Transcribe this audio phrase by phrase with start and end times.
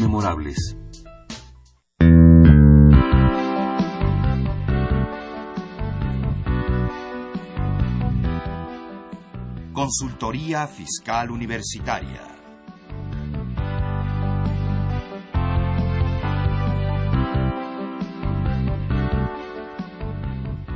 [0.00, 0.76] Memorables.
[9.72, 12.22] Consultoría Fiscal Universitaria.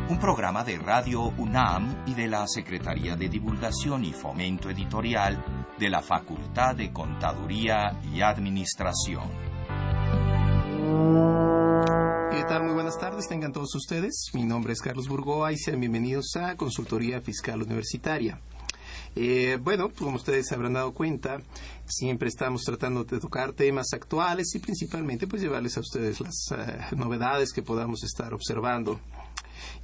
[0.09, 5.91] Un programa de Radio UNAM y de la Secretaría de Divulgación y Fomento Editorial de
[5.91, 9.29] la Facultad de Contaduría y Administración.
[12.63, 14.31] Muy buenas tardes, tengan todos ustedes.
[14.35, 18.39] Mi nombre es Carlos Burgoa y sean bienvenidos a Consultoría Fiscal Universitaria.
[19.17, 21.41] Eh, bueno, como ustedes se habrán dado cuenta,
[21.85, 26.95] siempre estamos tratando de tocar temas actuales y principalmente pues llevarles a ustedes las eh,
[26.97, 29.01] novedades que podamos estar observando.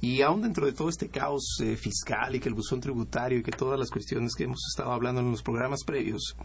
[0.01, 3.43] Y aún dentro de todo este caos eh, fiscal y que el buzón tributario y
[3.43, 6.35] que todas las cuestiones que hemos estado hablando en los programas previos,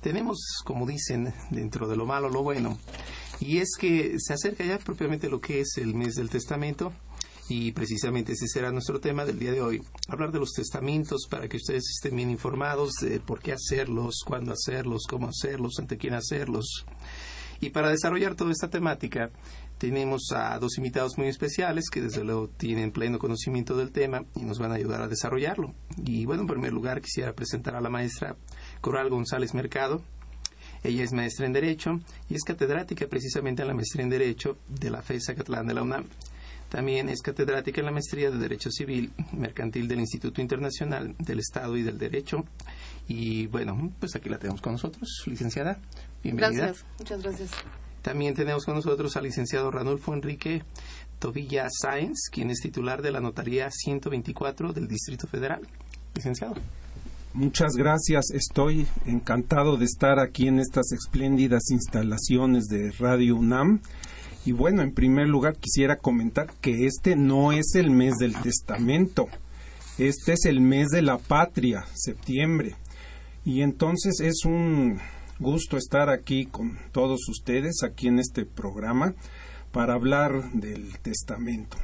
[0.00, 2.78] tenemos, como dicen, dentro de lo malo, lo bueno.
[3.40, 6.92] Y es que se acerca ya propiamente lo que es el mes del testamento
[7.48, 9.82] y precisamente ese será nuestro tema del día de hoy.
[10.08, 14.52] Hablar de los testamentos para que ustedes estén bien informados de por qué hacerlos, cuándo
[14.52, 16.84] hacerlos, cómo hacerlos, ante quién hacerlos.
[17.60, 19.30] Y para desarrollar toda esta temática,
[19.78, 24.42] tenemos a dos invitados muy especiales que desde luego tienen pleno conocimiento del tema y
[24.42, 25.72] nos van a ayudar a desarrollarlo.
[26.04, 28.36] Y bueno, en primer lugar quisiera presentar a la maestra
[28.80, 30.02] Coral González Mercado.
[30.82, 34.90] Ella es maestra en Derecho y es catedrática precisamente en la maestría en Derecho de
[34.90, 36.04] la FESA Catalán de la UNAM.
[36.68, 41.76] También es catedrática en la maestría de Derecho Civil Mercantil del Instituto Internacional del Estado
[41.76, 42.44] y del Derecho.
[43.06, 45.80] Y bueno, pues aquí la tenemos con nosotros, licenciada.
[46.22, 46.66] Bienvenida.
[46.66, 47.50] Gracias, muchas gracias.
[48.08, 50.62] También tenemos con nosotros al licenciado Ranulfo Enrique
[51.18, 55.60] Tobilla Sáenz, quien es titular de la Notaría 124 del Distrito Federal.
[56.14, 56.54] Licenciado.
[57.34, 58.30] Muchas gracias.
[58.32, 63.82] Estoy encantado de estar aquí en estas espléndidas instalaciones de Radio UNAM
[64.46, 69.28] y bueno, en primer lugar quisiera comentar que este no es el mes del testamento,
[69.98, 72.74] este es el mes de la patria, septiembre.
[73.44, 74.98] Y entonces es un
[75.38, 79.14] gusto estar aquí con todos ustedes, aquí en este programa,
[79.72, 81.76] para hablar del testamento.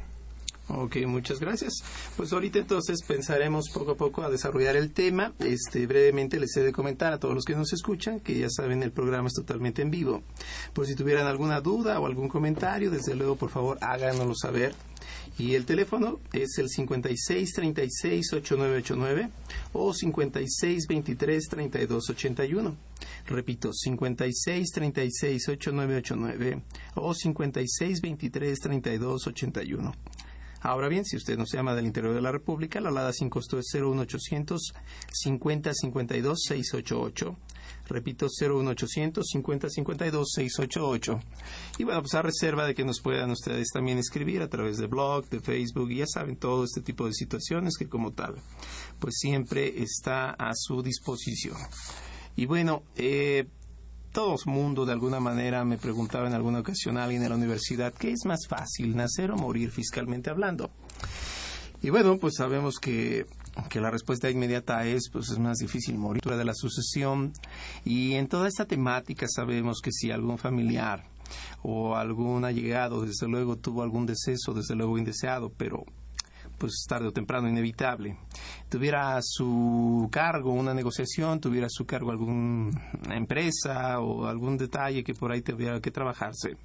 [0.68, 1.74] Ok, muchas gracias.
[2.16, 5.34] Pues ahorita entonces pensaremos poco a poco a desarrollar el tema.
[5.38, 8.82] Este, brevemente les he de comentar a todos los que nos escuchan que ya saben
[8.82, 10.22] el programa es totalmente en vivo.
[10.72, 14.74] Por si tuvieran alguna duda o algún comentario, desde luego por favor háganoslo saber.
[15.38, 19.30] Y el teléfono es el 5636-8989
[19.72, 22.74] o 5623-3281.
[23.26, 26.62] Repito, 5636-8989
[26.94, 29.92] o 5623-3281.
[30.60, 33.58] Ahora bien, si usted nos llama del interior de la República, la alada sin costo
[33.58, 34.72] es 01800
[35.12, 37.36] 50 52 688.
[37.86, 41.20] Repito, 01800 50 52 688.
[41.78, 44.86] Y bueno, pues a reserva de que nos puedan ustedes también escribir a través de
[44.86, 48.34] blog, de Facebook, y ya saben, todo este tipo de situaciones que como tal,
[48.98, 51.56] pues siempre está a su disposición.
[52.36, 53.46] Y bueno, eh,
[54.12, 58.12] todo mundo de alguna manera me preguntaba en alguna ocasión alguien en la universidad, ¿qué
[58.12, 60.70] es más fácil, nacer o morir fiscalmente hablando?
[61.82, 63.26] Y bueno, pues sabemos que,
[63.68, 67.32] que la respuesta inmediata es, pues es más difícil morir de la sucesión.
[67.84, 71.04] Y en toda esta temática sabemos que si algún familiar
[71.62, 75.84] o algún allegado, desde luego, tuvo algún deceso, desde luego indeseado, pero
[76.64, 78.16] pues tarde o temprano inevitable,
[78.70, 82.72] tuviera a su cargo una negociación, tuviera a su cargo alguna
[83.10, 86.56] empresa o algún detalle que por ahí tuviera que trabajarse.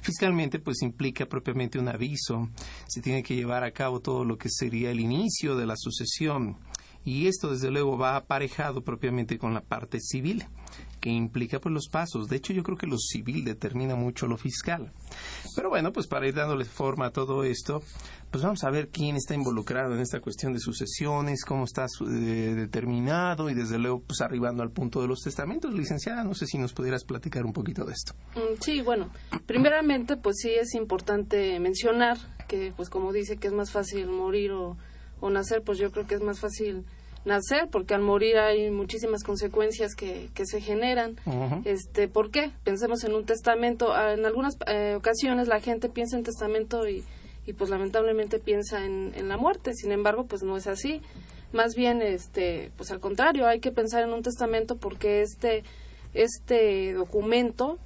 [0.00, 2.48] Fiscalmente, pues implica propiamente un aviso,
[2.86, 6.56] se tiene que llevar a cabo todo lo que sería el inicio de la sucesión.
[7.04, 10.46] Y esto desde luego va aparejado propiamente con la parte civil
[11.04, 12.28] que implica pues los pasos.
[12.28, 14.90] De hecho, yo creo que lo civil determina mucho lo fiscal.
[15.54, 17.82] Pero bueno, pues para ir dándole forma a todo esto,
[18.30, 22.54] pues vamos a ver quién está involucrado en esta cuestión de sucesiones, cómo está eh,
[22.56, 25.74] determinado y desde luego pues arribando al punto de los testamentos.
[25.74, 28.14] Licenciada, no sé si nos pudieras platicar un poquito de esto.
[28.34, 29.10] Mm, sí, bueno,
[29.44, 32.16] primeramente pues sí es importante mencionar
[32.48, 34.78] que pues como dice que es más fácil morir o
[35.30, 36.86] nacer, pues yo creo que es más fácil
[37.24, 41.16] nacer porque al morir hay muchísimas consecuencias que, que se generan.
[41.64, 42.50] este, ¿Por qué?
[42.64, 43.92] Pensemos en un testamento.
[43.92, 47.04] Ah, en algunas eh, ocasiones la gente piensa en testamento y,
[47.46, 49.72] y pues lamentablemente piensa en, en, la muerte.
[49.74, 51.00] Sin embargo, pues no es así.
[51.52, 55.62] Más bien, este, pues al contrario, hay que pensar en un testamento porque este,
[56.12, 57.78] este documento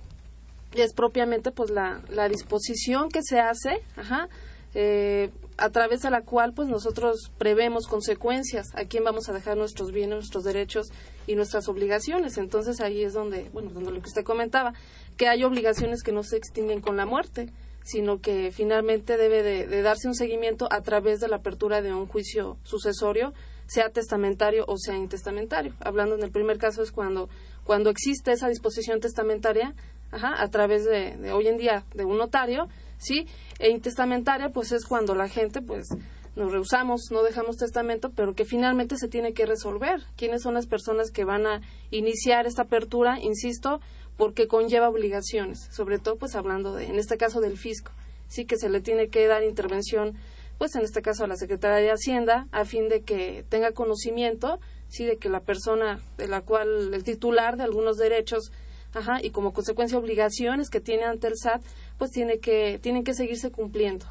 [0.74, 4.28] es propiamente pues la, la disposición que se hace, ajá,
[4.74, 9.56] eh, a través de la cual pues nosotros prevemos consecuencias a quién vamos a dejar
[9.56, 10.88] nuestros bienes, nuestros derechos
[11.26, 12.38] y nuestras obligaciones.
[12.38, 14.72] Entonces ahí es donde, bueno, donde lo que usted comentaba,
[15.16, 17.52] que hay obligaciones que no se extinguen con la muerte,
[17.82, 22.06] sino que finalmente debe de, darse un seguimiento a través de la apertura de un
[22.06, 23.34] juicio sucesorio,
[23.66, 25.74] sea testamentario o sea intestamentario.
[25.80, 27.28] Hablando en el primer caso es cuando,
[27.64, 29.74] cuando existe esa disposición testamentaria,
[30.10, 32.68] a través de, de hoy en día de un notario,
[32.98, 33.26] ¿sí?
[33.58, 35.88] E intestamentaria, pues es cuando la gente, pues,
[36.36, 40.02] nos rehusamos, no dejamos testamento, pero que finalmente se tiene que resolver.
[40.16, 41.60] ¿Quiénes son las personas que van a
[41.90, 43.18] iniciar esta apertura?
[43.20, 43.80] Insisto,
[44.16, 47.90] porque conlleva obligaciones, sobre todo, pues, hablando de, en este caso, del fisco.
[48.28, 50.16] Sí que se le tiene que dar intervención,
[50.58, 54.60] pues, en este caso, a la Secretaría de Hacienda, a fin de que tenga conocimiento,
[54.88, 58.52] sí, de que la persona de la cual, el titular de algunos derechos,
[58.94, 61.62] ajá, y como consecuencia obligaciones que tiene ante el SAT,
[61.98, 64.06] pues tiene que, tienen que seguirse cumpliendo.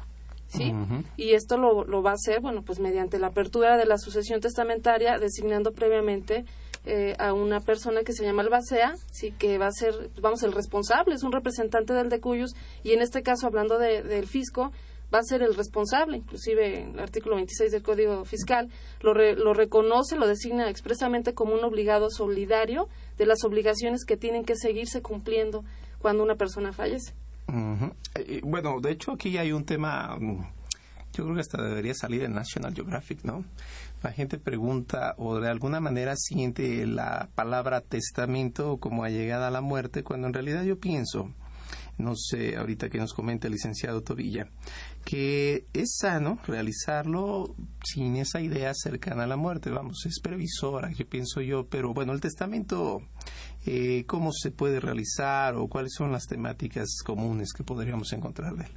[0.48, 0.72] ¿Sí?
[1.18, 4.40] Y esto lo, lo, va a hacer, bueno, pues mediante la apertura de la sucesión
[4.40, 6.46] testamentaria, designando previamente
[6.86, 9.92] eh, a una persona que se llama albacea, sí, que va a ser,
[10.22, 14.26] vamos, el responsable, es un representante del decuyus, y en este caso, hablando de, del
[14.26, 14.72] fisco,
[15.12, 18.68] va a ser el responsable, inclusive el artículo 26 del Código Fiscal
[19.00, 24.44] lo, lo reconoce, lo designa expresamente como un obligado solidario de las obligaciones que tienen
[24.44, 25.64] que seguirse cumpliendo
[25.98, 27.14] cuando una persona fallece.
[28.42, 30.42] Bueno, de hecho aquí hay un tema, mm,
[31.14, 33.44] yo creo que hasta debería salir en National Geographic, ¿no?
[34.02, 39.60] La gente pregunta o de alguna manera siente la palabra testamento como allegada a la
[39.60, 41.32] muerte, cuando en realidad yo pienso,
[41.98, 44.48] no sé, ahorita que nos comenta el licenciado Tobilla,
[45.04, 47.54] que es sano realizarlo
[47.84, 52.12] sin esa idea cercana a la muerte, vamos, es previsora, que pienso yo, pero bueno,
[52.12, 53.02] el testamento
[53.66, 58.64] eh, cómo se puede realizar o cuáles son las temáticas comunes que podríamos encontrar de
[58.64, 58.70] él.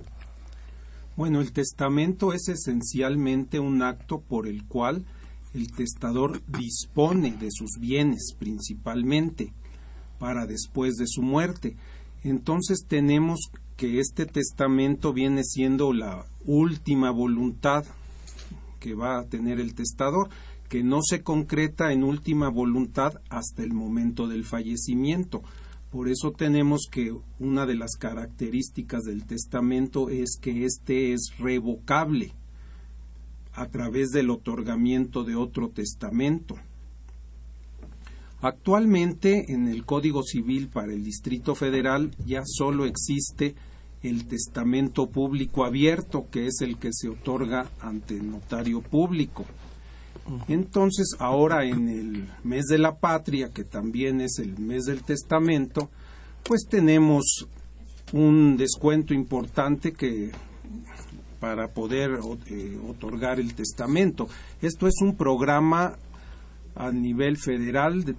[1.15, 5.05] Bueno, el testamento es esencialmente un acto por el cual
[5.53, 9.53] el testador dispone de sus bienes principalmente
[10.17, 11.75] para después de su muerte.
[12.23, 13.39] Entonces tenemos
[13.77, 17.83] que este testamento viene siendo la última voluntad
[18.79, 20.29] que va a tener el testador
[20.69, 25.41] que no se concreta en última voluntad hasta el momento del fallecimiento.
[25.89, 32.33] Por eso tenemos que una de las características del testamento es que éste es revocable
[33.53, 36.55] a través del otorgamiento de otro testamento.
[38.41, 43.55] Actualmente en el Código Civil para el Distrito Federal ya solo existe
[44.01, 49.45] el testamento público abierto, que es el que se otorga ante notario público.
[50.47, 55.89] Entonces, ahora en el mes de la patria, que también es el mes del testamento,
[56.43, 57.47] pues tenemos
[58.11, 60.31] un descuento importante que
[61.39, 64.27] para poder eh, otorgar el testamento.
[64.61, 65.97] Esto es un programa
[66.75, 68.15] a nivel federal de,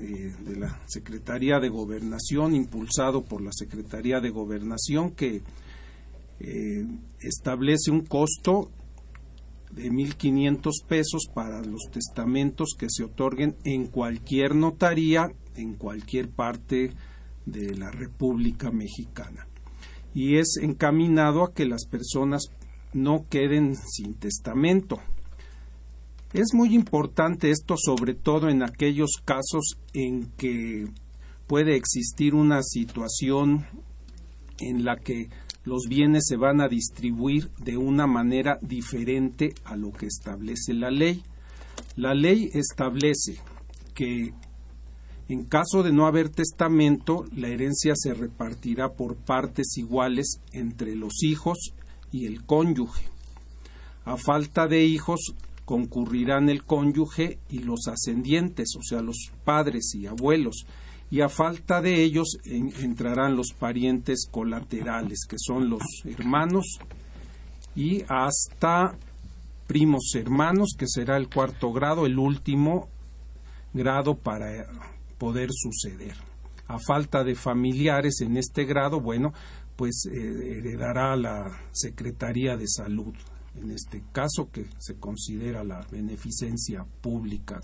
[0.00, 5.42] eh, de, la Secretaría de Gobernación, impulsado por la Secretaría de Gobernación, que
[6.38, 6.86] eh,
[7.20, 8.70] establece un costo
[9.72, 16.92] de 1.500 pesos para los testamentos que se otorguen en cualquier notaría, en cualquier parte
[17.46, 19.46] de la República Mexicana.
[20.14, 22.50] Y es encaminado a que las personas
[22.92, 25.00] no queden sin testamento.
[26.36, 30.86] Es muy importante esto sobre todo en aquellos casos en que
[31.46, 33.64] puede existir una situación
[34.58, 35.30] en la que
[35.64, 40.90] los bienes se van a distribuir de una manera diferente a lo que establece la
[40.90, 41.22] ley.
[41.96, 43.40] La ley establece
[43.94, 44.34] que
[45.30, 51.22] en caso de no haber testamento, la herencia se repartirá por partes iguales entre los
[51.22, 51.72] hijos
[52.12, 53.08] y el cónyuge.
[54.04, 55.34] A falta de hijos,
[55.66, 60.64] concurrirán el cónyuge y los ascendientes, o sea, los padres y abuelos,
[61.10, 66.78] y a falta de ellos entrarán los parientes colaterales, que son los hermanos
[67.74, 68.96] y hasta
[69.66, 72.88] primos hermanos, que será el cuarto grado, el último
[73.74, 74.66] grado para
[75.18, 76.14] poder suceder.
[76.68, 79.32] A falta de familiares en este grado, bueno,
[79.76, 83.14] pues eh, heredará la Secretaría de Salud,
[83.60, 87.60] en este caso que se considera la beneficencia pública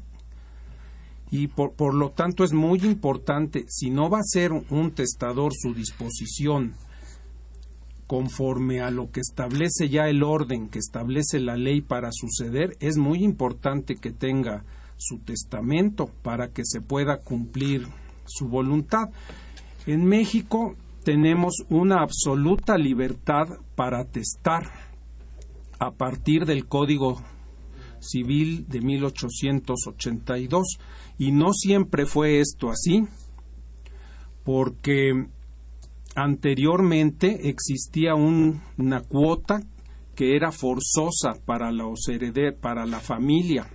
[1.33, 5.53] y por, por, lo tanto es muy importante, si no va a ser un testador
[5.55, 6.75] su disposición
[8.07, 12.99] conforme a lo que establece ya el orden que establece la ley para suceder, es
[12.99, 14.65] muy importante que tenga
[14.99, 17.87] su testamento para que se pueda cumplir
[18.27, 19.09] su voluntad.
[19.87, 24.92] En México tenemos una absoluta libertad para testar
[25.83, 27.21] a partir del Código
[27.99, 30.79] Civil de 1882.
[31.19, 33.05] Y no siempre fue esto así,
[34.45, 35.27] porque
[36.15, 39.63] anteriormente existía una cuota
[40.15, 42.01] que era forzosa para los
[42.61, 43.67] para la familia.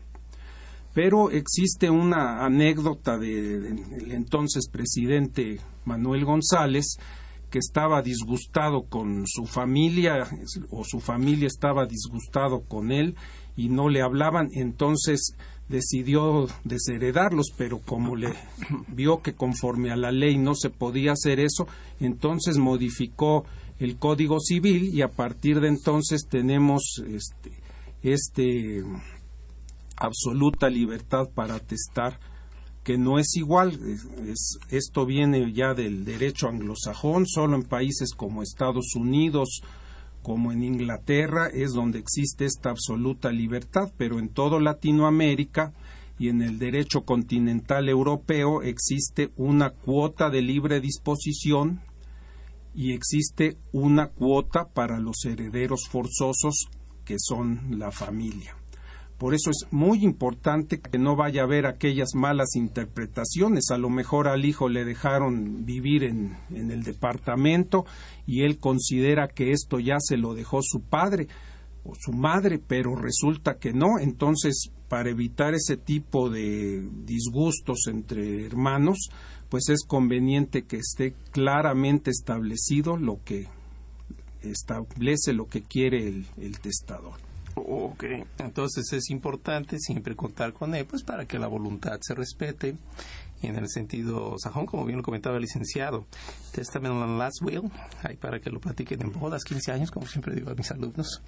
[0.94, 6.98] Pero existe una anécdota del entonces presidente Manuel González
[7.50, 10.28] que estaba disgustado con su familia
[10.70, 13.16] o su familia estaba disgustado con él
[13.56, 15.36] y no le hablaban, entonces
[15.70, 18.34] decidió desheredarlos, pero como le
[18.88, 21.68] vio que conforme a la ley no se podía hacer eso,
[22.00, 23.46] entonces modificó
[23.80, 27.52] el Código Civil y a partir de entonces tenemos este,
[28.02, 28.84] este
[29.96, 32.20] absoluta libertad para atestar
[32.88, 33.78] que no es igual.
[34.70, 39.62] esto viene ya del derecho anglosajón, solo en países como Estados Unidos,
[40.24, 45.74] como en Inglaterra, es donde existe esta absoluta libertad, pero en todo Latinoamérica
[46.18, 51.82] y en el derecho continental europeo existe una cuota de libre disposición
[52.74, 56.70] y existe una cuota para los herederos forzosos
[57.04, 58.56] que son la familia.
[59.18, 63.72] Por eso es muy importante que no vaya a haber aquellas malas interpretaciones.
[63.72, 67.86] A lo mejor al hijo le dejaron vivir en, en, el departamento
[68.28, 71.28] y él considera que esto ya se lo dejó su padre
[71.84, 73.98] o su madre, pero resulta que no.
[74.00, 79.10] Entonces, para evitar ese tipo de disgustos entre hermanos,
[79.50, 83.48] pues es conveniente que esté claramente establecido lo que
[84.42, 87.27] establece lo que quiere el, el testador.
[87.62, 88.04] Ok,
[88.40, 92.76] entonces es importante siempre contar con él, pues para que la voluntad se respete.
[93.44, 96.08] En el sentido sajón, como bien lo comentaba el licenciado,
[96.54, 97.72] Testament and Last Will,
[98.02, 101.22] ahí para que lo platiquen en bodas, 15 años, como siempre digo a mis alumnos.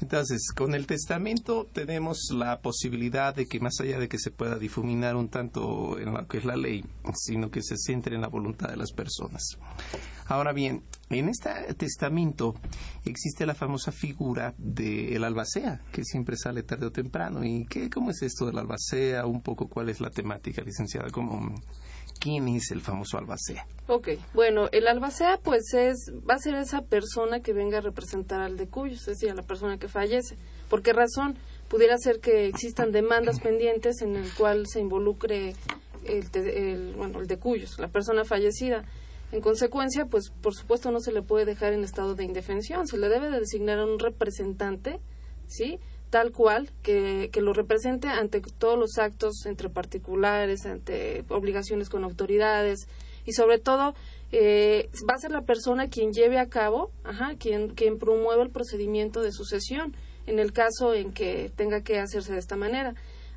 [0.00, 4.58] Entonces, con el testamento tenemos la posibilidad de que más allá de que se pueda
[4.58, 8.28] difuminar un tanto en lo que es la ley, sino que se centre en la
[8.28, 9.56] voluntad de las personas.
[10.26, 12.54] Ahora bien, en este testamento
[13.04, 17.44] existe la famosa figura del albacea, que siempre sale tarde o temprano.
[17.44, 19.26] ¿Y qué, cómo es esto del albacea?
[19.26, 21.10] Un poco cuál es la temática, licenciada.
[21.10, 21.54] ¿Cómo,
[22.18, 23.66] ¿Quién es el famoso albacea?
[23.86, 28.40] Ok, bueno, el albacea pues es, va a ser esa persona que venga a representar
[28.40, 30.36] al de cuyos, es decir, a la persona que fallece.
[30.70, 31.36] ¿Por qué razón?
[31.68, 35.54] Pudiera ser que existan demandas pendientes en el cual se involucre
[36.04, 38.84] el, el, bueno, el de cuyos, la persona fallecida
[39.34, 42.98] en consecuencia, pues por supuesto no se le puede dejar en estado de indefensión, se
[42.98, 45.00] le debe de designar a un representante,
[45.48, 45.80] ¿sí?
[46.10, 52.04] Tal cual, que, que lo represente ante todos los actos entre particulares, ante obligaciones con
[52.04, 52.86] autoridades
[53.24, 53.94] y sobre todo
[54.30, 58.50] eh, va a ser la persona quien lleve a cabo, ajá, quien, quien promueva el
[58.50, 62.94] procedimiento de sucesión en el caso en que tenga que hacerse de esta manera.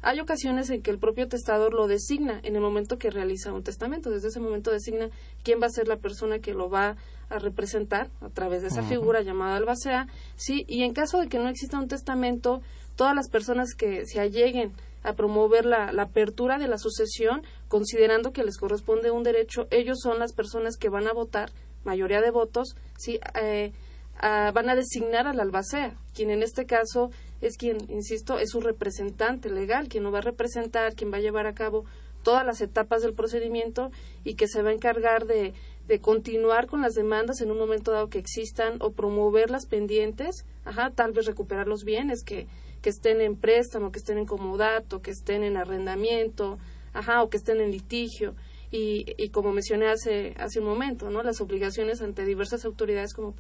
[0.08, 3.62] Hay ocasiones en que el propio testador lo designa en el momento que realiza un
[3.62, 4.10] testamento.
[4.10, 5.10] Desde ese momento designa
[5.44, 6.96] quién va a ser la persona que lo va
[7.28, 10.08] a representar a través de esa figura llamada albacea.
[10.38, 12.62] Sí, y en caso de que no exista un testamento,
[12.96, 14.72] todas las personas que se alleguen
[15.04, 20.20] a promover la, apertura de la sucesión, considerando que les corresponde un derecho, ellos son
[20.20, 21.52] las personas que van a votar,
[21.84, 23.74] mayoría de votos, sí, eh,
[24.22, 29.50] van a designar al albacea, quien en este caso es quien, insisto, es su representante
[29.50, 31.86] legal, quien lo va a representar, quien va a llevar a cabo
[32.24, 33.92] todas las etapas del procedimiento
[34.24, 35.54] y que se va a encargar de,
[35.88, 40.46] de continuar con las demandas en un momento dado que existan o promover las pendientes,
[40.66, 42.48] ajá, tal vez recuperar los bienes que,
[42.82, 46.58] que estén en préstamo, que estén en comodato, que estén en arrendamiento,
[46.94, 48.36] ajá, o que estén en litigio.
[48.70, 51.24] Y, y como mencioné hace, hace un momento, ¿no?
[51.24, 53.34] Las obligaciones ante diversas autoridades como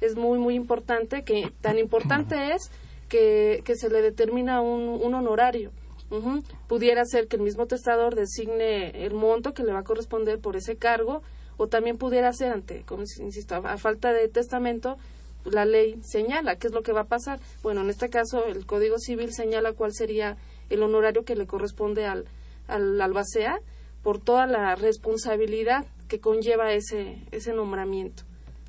[0.00, 2.70] es muy, muy importante, que tan importante es
[3.10, 5.72] que, que se le determina un, un honorario.
[6.66, 10.56] Pudiera ser que el mismo testador designe el monto que le va a corresponder por
[10.56, 11.22] ese cargo,
[11.56, 14.96] o también pudiera ser, ante, como insisto, a, falta de testamento,
[15.44, 17.38] la ley señala qué es lo que va a pasar.
[17.62, 20.36] Bueno, en este caso, el Código Civil señala cuál sería
[20.68, 22.24] el honorario que le corresponde al,
[22.66, 23.60] al albacea
[24.02, 28.24] por toda la responsabilidad que conlleva ese, ese nombramiento.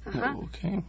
[0.06, 0.38] Ajá.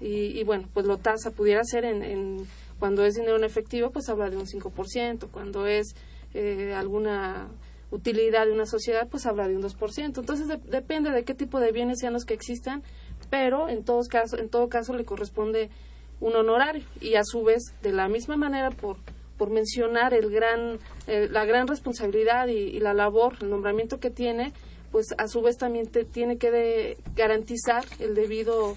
[0.00, 2.46] Y, y, bueno, pues lo tasa, pudiera ser en, en
[2.82, 5.28] cuando es dinero en efectivo, pues habla de un 5%.
[5.30, 5.94] Cuando es
[6.34, 7.46] eh, alguna
[7.92, 10.18] utilidad de una sociedad, pues habla de un 2%.
[10.18, 12.82] Entonces depende de qué tipo de bienes sean los que existan,
[13.30, 15.70] pero en, todos caso, en todo caso le corresponde
[16.18, 18.96] un honorario y a su vez, de la misma manera, por,
[19.38, 24.52] por mencionar el gran, eh, la gran responsabilidad y, la labor, el nombramiento que tiene,
[24.90, 28.74] pues a su vez también te, tiene que garantizar el debido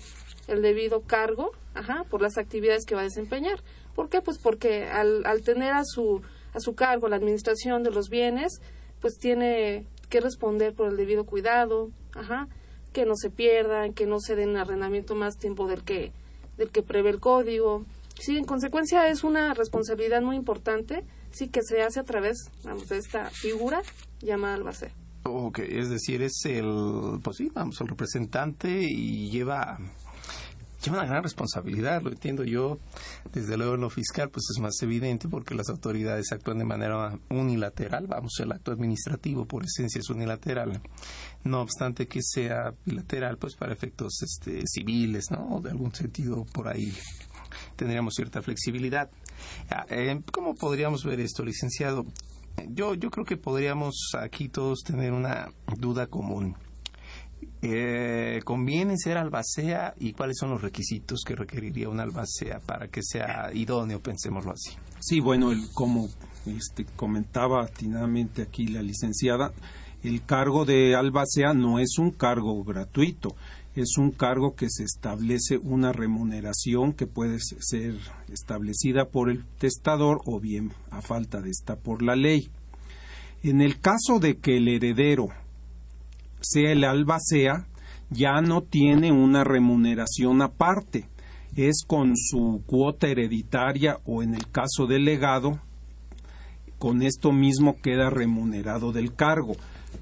[0.47, 3.59] el debido cargo ajá, por las actividades que va a desempeñar.
[3.95, 4.21] ¿Por qué?
[4.21, 6.21] Pues porque al, al tener a su,
[6.53, 8.61] a su cargo la administración de los bienes,
[8.99, 12.47] pues tiene que responder por el debido cuidado, ajá,
[12.93, 16.11] que no se pierdan, que no se den arrendamiento más tiempo del que,
[16.57, 17.85] del que prevé el código.
[18.19, 22.87] Sí, en consecuencia es una responsabilidad muy importante, sí, que se hace a través vamos,
[22.87, 23.81] de esta figura
[24.21, 24.91] llamada albacea.
[25.23, 29.79] Ok, es decir, es el, pues sí, vamos, el representante y lleva
[30.85, 32.79] lleva una gran responsabilidad, lo entiendo yo.
[33.33, 37.17] Desde luego en lo fiscal, pues es más evidente porque las autoridades actúan de manera
[37.29, 38.07] unilateral.
[38.07, 40.81] Vamos, el acto administrativo por esencia es unilateral.
[41.43, 45.59] No obstante que sea bilateral, pues para efectos este, civiles, ¿no?
[45.61, 46.93] De algún sentido por ahí
[47.75, 49.09] tendríamos cierta flexibilidad.
[49.69, 52.05] Ah, eh, ¿Cómo podríamos ver esto, licenciado?
[52.69, 56.55] Yo, yo creo que podríamos aquí todos tener una duda común
[57.61, 63.01] eh, ¿Conviene ser albacea y cuáles son los requisitos que requeriría una albacea para que
[63.03, 64.71] sea idóneo, pensémoslo así?
[64.99, 66.07] Sí, bueno, el, como
[66.45, 69.51] este, comentaba atinadamente aquí la licenciada,
[70.03, 73.35] el cargo de albacea no es un cargo gratuito,
[73.75, 77.95] es un cargo que se establece una remuneración que puede ser
[78.31, 82.49] establecida por el testador o bien a falta de esta por la ley.
[83.43, 85.27] En el caso de que el heredero
[86.41, 87.67] sea el albacea,
[88.09, 91.07] ya no tiene una remuneración aparte,
[91.55, 95.59] es con su cuota hereditaria o en el caso del legado,
[96.77, 99.55] con esto mismo queda remunerado del cargo.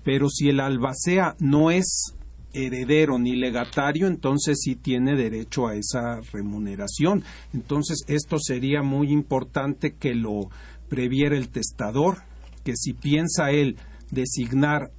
[0.04, 2.16] Pero si el albacea no es
[2.54, 7.24] heredero ni legatario, entonces sí tiene derecho a esa remuneración.
[7.54, 10.50] Entonces esto sería muy importante que lo
[10.90, 12.24] previera el testador,
[12.63, 13.78] que si piensa él
[14.12, 14.92] designar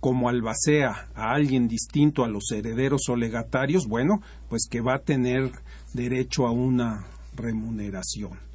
[0.00, 5.02] como albacea a alguien distinto a los herederos o legatarios, bueno, pues que va a
[5.02, 5.50] tener
[5.92, 8.50] derecho a una remuneración.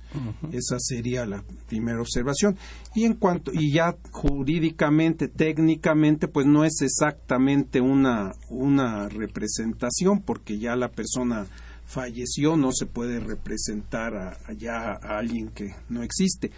[0.53, 2.57] Esa sería la primera observación.
[2.93, 10.57] Y en cuanto, y ya jurídicamente, técnicamente, pues no es exactamente una, una representación, porque
[10.57, 11.47] ya la persona
[11.85, 16.51] falleció, no se puede representar a, ya a alguien que no existe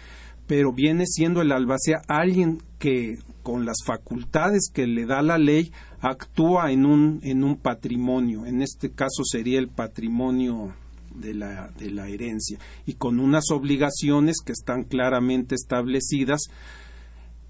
[0.48, 5.72] pero viene siendo el albacea alguien que con las facultades que le da la ley
[6.00, 10.74] actúa en un, en un patrimonio, en este caso sería el patrimonio
[11.14, 16.44] de la, de la herencia, y con unas obligaciones que están claramente establecidas,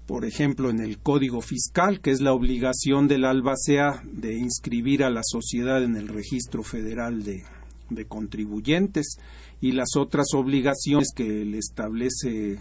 [0.05, 5.09] por ejemplo, en el Código Fiscal, que es la obligación del albacea de inscribir a
[5.09, 7.43] la sociedad en el Registro Federal de,
[7.89, 9.17] de Contribuyentes,
[9.61, 12.59] y las otras obligaciones que le establece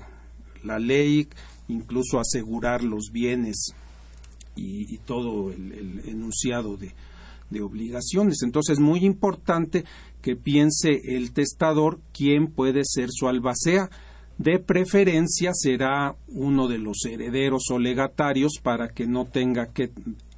[0.65, 1.29] la ley,
[1.69, 3.75] incluso asegurar los bienes
[4.57, 6.95] y, todo el, enunciado de,
[7.51, 8.43] de, obligaciones.
[8.43, 9.85] Entonces es muy importante
[10.23, 13.89] que piense el testador quién puede ser su albacea.
[14.37, 19.91] De preferencia será uno de los herederos o legatarios para que no tenga que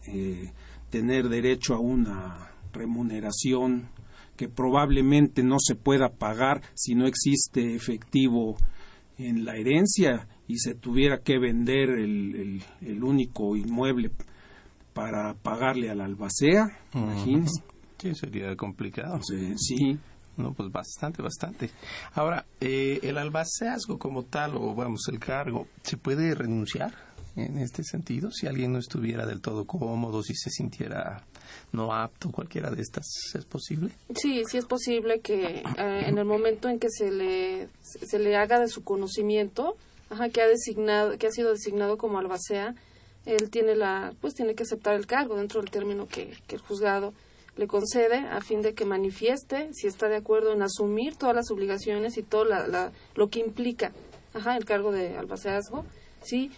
[0.06, 0.52] eh,
[0.90, 3.88] tener derecho a una remuneración
[4.36, 8.56] que probablemente no se pueda pagar si no existe efectivo
[9.20, 14.10] en la herencia y se tuviera que vender el, el, único inmueble
[14.92, 17.62] para pagarle al albacea, imagínese.
[17.98, 19.20] Sí, sería complicado.
[19.22, 19.98] Sí,
[20.36, 21.70] No, pues bastante, bastante.
[22.14, 27.09] Ahora, eh, el albaceazgo como tal, o vamos, el cargo, ¿se puede renunciar
[27.40, 28.30] en este sentido?
[28.30, 31.24] Si alguien no estuviera del todo cómodo, si se sintiera
[31.72, 33.90] no apto, cualquiera de estas, ¿es posible?
[34.14, 38.36] Sí, sí es posible que eh, en el momento en que se le, se le
[38.36, 39.76] haga de su conocimiento,
[40.10, 42.74] ajá, que ha designado, que ha sido designado como albacea,
[43.26, 46.62] él tiene la, pues tiene que aceptar el cargo dentro del término que, que el
[46.62, 47.12] juzgado
[47.56, 51.50] le concede a fin de que manifieste si está de acuerdo en asumir todas las
[51.50, 53.92] obligaciones y todo la, lo que implica
[54.34, 55.84] ajá, el cargo de albaceazgo,
[56.22, 56.50] sí,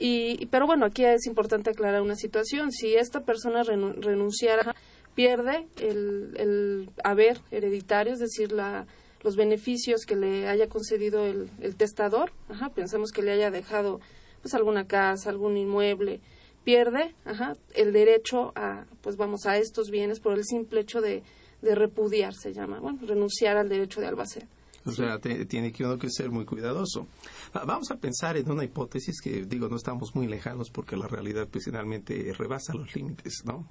[0.00, 2.72] y, pero bueno, aquí es importante aclarar una situación.
[2.72, 4.74] Si esta persona renunciara,
[5.14, 8.86] pierde el, el haber hereditario, es decir, la,
[9.22, 12.32] los beneficios que le haya concedido el, el testador.
[12.48, 14.00] Ajá, pensemos que le haya dejado
[14.42, 16.20] pues alguna casa, algún inmueble,
[16.64, 21.22] pierde ajá, el derecho a, pues vamos, a estos bienes por el simple hecho de,
[21.60, 24.46] de repudiar, se llama, bueno, renunciar al derecho de albacea.
[24.86, 27.06] O sea, tiene que uno que ser muy cuidadoso.
[27.52, 31.48] Vamos a pensar en una hipótesis que, digo, no estamos muy lejanos porque la realidad
[31.50, 33.66] pues finalmente rebasa los límites, ¿no?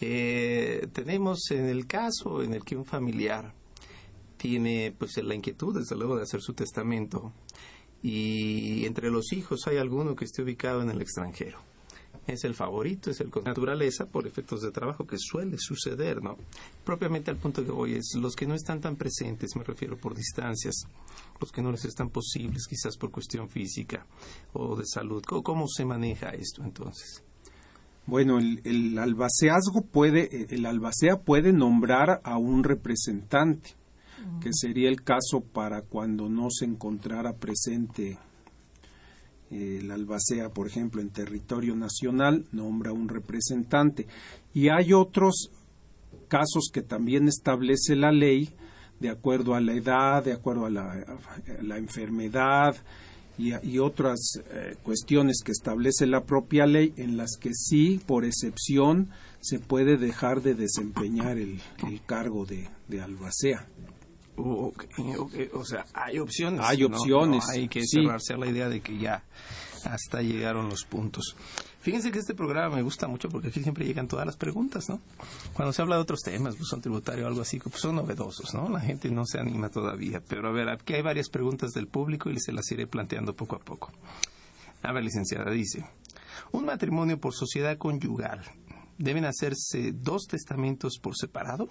[0.00, 3.54] Eh, tenemos en el caso en el que un familiar
[4.36, 7.32] tiene pues la inquietud, desde luego, de hacer su testamento
[8.02, 11.73] y entre los hijos hay alguno que esté ubicado en el extranjero
[12.26, 16.36] es el favorito, es el con naturaleza por efectos de trabajo que suele suceder, ¿no?
[16.84, 20.14] Propiamente al punto que voy es los que no están tan presentes, me refiero por
[20.14, 20.74] distancias,
[21.40, 24.06] los que no les están posibles, quizás por cuestión física
[24.52, 25.22] o de salud.
[25.22, 27.22] ¿Cómo, se maneja esto entonces?
[28.06, 33.70] Bueno, el, el albaceazgo puede, el albacea puede nombrar a un representante,
[34.40, 38.18] que sería el caso para cuando no se encontrara presente
[39.54, 44.06] el albacea, por ejemplo, en territorio nacional, nombra un representante.
[44.52, 45.50] Y hay otros
[46.28, 48.50] casos que también establece la ley,
[49.00, 52.76] de acuerdo a la edad, de acuerdo a la, enfermedad
[53.36, 59.10] y, otras eh, cuestiones que establece la propia ley, en las que sí, por excepción,
[59.40, 61.60] se puede dejar de desempeñar el,
[62.06, 62.68] cargo de,
[63.00, 63.66] albacea.
[64.36, 64.72] O
[65.64, 66.60] sea, hay opciones.
[66.62, 67.48] Hay opciones.
[67.48, 69.24] hay que cerrarse a la idea de que ya
[69.84, 71.36] hasta llegaron los puntos.
[71.80, 75.00] Fíjense que este programa me gusta mucho porque aquí siempre llegan todas las preguntas, ¿no?
[75.52, 78.54] Cuando se habla de otros temas, pues son tributario o algo así, pues son novedosos,
[78.54, 78.70] ¿no?
[78.70, 80.22] La gente no se anima todavía.
[80.26, 83.56] Pero a ver, aquí hay varias preguntas del público y se las iré planteando poco
[83.56, 83.92] a poco.
[84.82, 85.84] A ver, licenciada, dice,
[86.52, 88.42] un matrimonio por sociedad conyugal,
[88.96, 91.68] ¿deben hacerse dos testamentos por separado?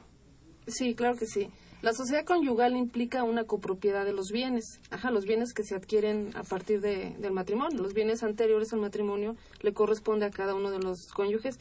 [0.68, 1.50] Sí, claro que sí.
[1.84, 6.32] La sociedad conyugal implica una copropiedad de los bienes, ajá, los bienes que se adquieren
[6.34, 7.78] a partir de, del matrimonio.
[7.78, 11.58] Los bienes anteriores al matrimonio le corresponde a cada uno de los cónyuges,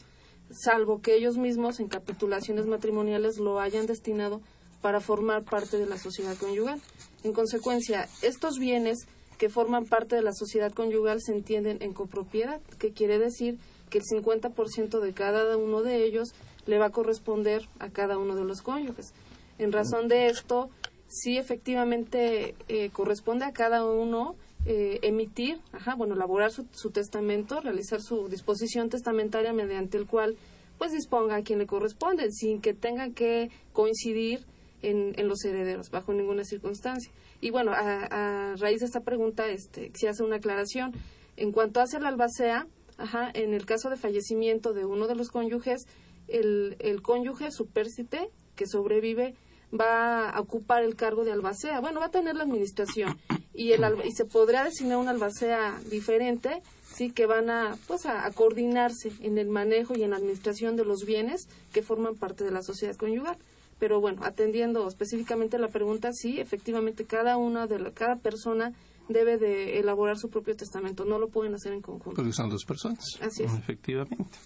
[0.49, 4.39] salvo que ellos mismos en capitulaciones matrimoniales lo hayan destinado
[4.81, 6.81] para formar parte de la sociedad conyugal.
[7.25, 8.99] En consecuencia, estos bienes
[9.37, 13.59] que forman parte de la sociedad conyugal se entienden en copropiedad, que quiere decir
[13.89, 16.29] que el 50% de cada uno de ellos
[16.65, 19.13] le va a corresponder a cada uno de los cónyuges.
[19.57, 20.69] En razón de esto,
[21.07, 24.35] sí efectivamente eh, corresponde a cada uno
[24.65, 30.37] eh, emitir, ajá, bueno, elaborar su, testamento, realizar su disposición testamentaria mediante el cual
[30.77, 34.45] pues disponga a quien le corresponde, sin que tengan que coincidir
[34.81, 37.11] en, los herederos, bajo ninguna circunstancia.
[37.41, 40.93] Y bueno, a, raíz de esta pregunta, este, se hace una aclaración.
[41.37, 45.29] En cuanto hace la albacea, ajá, en el caso de fallecimiento de uno de los
[45.29, 45.85] cónyuges,
[46.27, 49.35] el, el cónyuge supérsite que sobrevive
[49.79, 51.79] va a ocupar el cargo de albacea.
[51.79, 53.17] Bueno, va a tener la administración
[53.53, 58.29] y, el, y se podría designar una albacea diferente, sí, que van a, pues, a,
[58.31, 62.51] coordinarse en el manejo y en la administración de los bienes que forman parte de
[62.51, 63.37] la sociedad conyugal.
[63.79, 68.71] Pero bueno, atendiendo específicamente la pregunta, sí, efectivamente cada una de cada persona
[69.09, 72.15] debe de elaborar su propio testamento, no lo pueden hacer en conjunto.
[72.15, 73.03] Porque son dos personas.
[73.19, 73.53] Así es.
[73.53, 74.37] Efectivamente.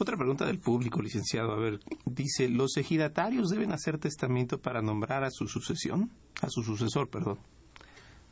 [0.00, 1.52] Otra pregunta del público, licenciado.
[1.52, 6.10] A ver, dice, ¿los ejidatarios deben hacer testamento para nombrar a su sucesión?
[6.40, 7.38] A su sucesor, perdón.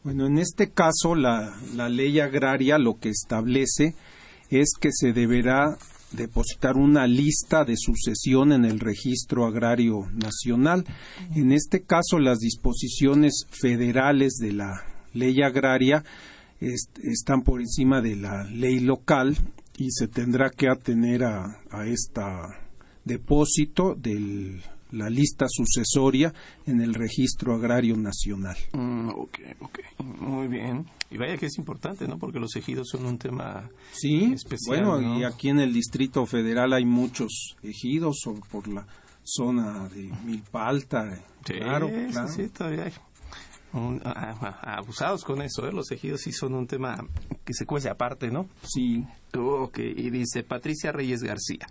[0.02, 3.94] Bueno, en este caso la, la ley agraria lo que establece
[4.48, 5.76] es que se deberá
[6.12, 10.87] depositar una lista de sucesión en el registro agrario nacional.
[11.35, 16.02] En este caso, las disposiciones federales de la ley agraria
[16.61, 19.37] están por encima de la ley local
[19.79, 22.21] y se tendrá que atener a, a este
[23.05, 24.61] depósito de
[24.91, 26.35] la lista sucesoria
[26.67, 28.57] en el registro agrario nacional.
[28.73, 30.85] Mm, ok, ok, muy bien.
[31.11, 32.19] Y vaya que es importante, ¿no?
[32.19, 34.85] Porque los ejidos son un tema sí, especial.
[34.85, 38.17] Bueno, y aquí en el Distrito Federal hay muchos ejidos
[38.51, 38.87] por la
[39.23, 41.23] zona de Milpa Alta.
[41.45, 42.29] claro, claro.
[42.29, 42.93] Sí, todavía hay.
[43.72, 45.72] Abusados con eso, ¿eh?
[45.72, 47.04] los ejidos sí son un tema
[47.44, 48.46] que se cuece aparte, ¿no?
[48.62, 49.04] Sí.
[49.37, 51.66] Ok, y dice Patricia Reyes García.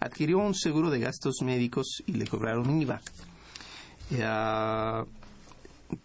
[0.00, 3.00] Adquirió un seguro de gastos médicos y le cobraron IVA.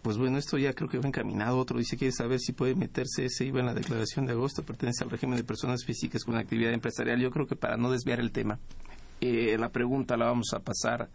[0.02, 1.58] pues bueno, esto ya creo que va encaminado.
[1.58, 4.64] Otro dice que saber si puede meterse ese IVA en la declaración de agosto.
[4.64, 7.20] Pertenece al régimen de personas físicas con actividad empresarial.
[7.20, 8.58] Yo creo que para no desviar el tema,
[9.24, 11.08] eh, la pregunta la vamos a pasar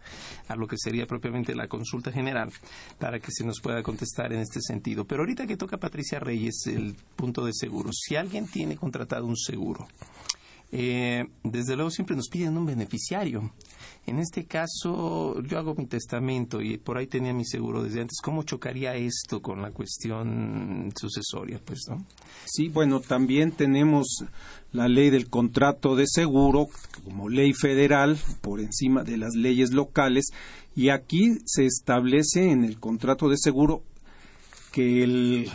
[0.48, 2.50] a lo que sería propiamente la consulta general
[2.98, 5.04] para que se nos pueda contestar en este sentido.
[5.04, 9.36] Pero ahorita que toca Patricia Reyes el punto de seguro, si alguien tiene contratado un
[9.36, 9.86] seguro,
[10.70, 13.52] eh, desde luego siempre nos piden un beneficiario.
[14.06, 18.20] En este caso, yo hago mi testamento y por ahí tenía mi seguro desde antes.
[18.22, 21.60] ¿Cómo chocaría esto con la cuestión sucesoria?
[21.62, 22.06] Pues, ¿no?
[22.46, 24.24] Sí, bueno, también tenemos
[24.72, 26.68] la ley del contrato de seguro
[27.04, 30.30] como ley federal por encima de las leyes locales
[30.76, 33.82] y aquí se establece en el contrato de seguro
[34.72, 35.50] que el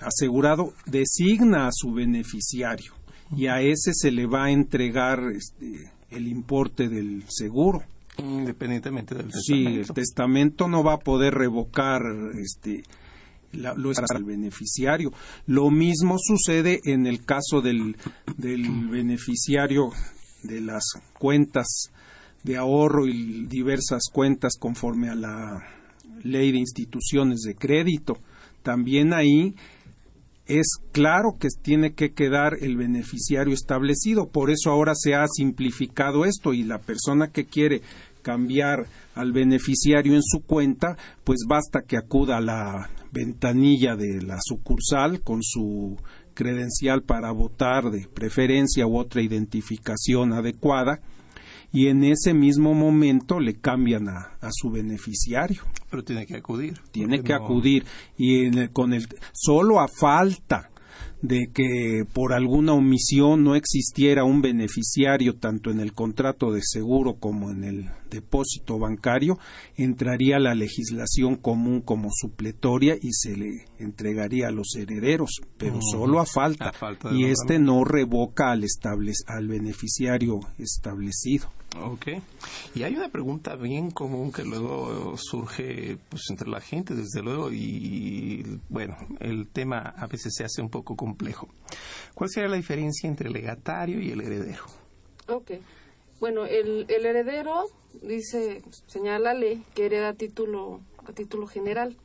[0.00, 2.92] asegurado designa a su beneficiario
[3.34, 7.82] y a ese se le va a entregar este, el importe del seguro.
[8.18, 9.70] Independientemente del testamento.
[9.70, 12.02] Sí, el testamento no va a poder revocar
[12.40, 12.82] este,
[13.52, 15.12] lo es al beneficiario.
[15.46, 17.96] Lo mismo sucede en el caso del,
[18.36, 19.90] del beneficiario
[20.42, 20.84] de las
[21.18, 21.90] cuentas
[22.42, 25.62] de ahorro y diversas cuentas conforme a la
[26.22, 28.18] ley de instituciones de crédito.
[28.62, 29.54] También ahí
[30.46, 34.28] es claro que tiene que quedar el beneficiario establecido.
[34.28, 37.82] Por eso ahora se ha simplificado esto y la persona que quiere
[38.26, 44.38] cambiar al beneficiario en su cuenta, pues basta que acuda a la ventanilla de la
[44.42, 45.96] sucursal con su
[46.34, 50.98] credencial para votar de preferencia u otra identificación adecuada
[51.72, 55.62] y en ese mismo momento le cambian a, su beneficiario.
[55.88, 56.80] Pero tiene que acudir.
[56.90, 57.84] Tiene que acudir
[58.18, 60.70] y con el solo a falta
[61.22, 67.14] de que por alguna omisión no existiera un beneficiario tanto en el contrato de seguro
[67.14, 69.38] como en el depósito bancario,
[69.76, 76.20] entraría la legislación común como supletoria y se le entregaría a los herederos, pero solo
[76.20, 76.72] a falta,
[77.12, 78.64] y este no revoca al,
[79.26, 81.50] al beneficiario establecido.
[81.84, 82.08] Ok.
[82.74, 87.50] Y hay una pregunta bien común que luego surge pues, entre la gente, desde luego,
[87.52, 91.48] y bueno, el tema a veces se hace un poco complejo.
[92.14, 94.64] ¿Cuál sería la diferencia entre el legatario y el heredero?
[95.28, 95.52] Ok.
[96.20, 97.66] Bueno, el, el heredero
[98.02, 101.96] dice, señala la ley que hereda a título, a título general,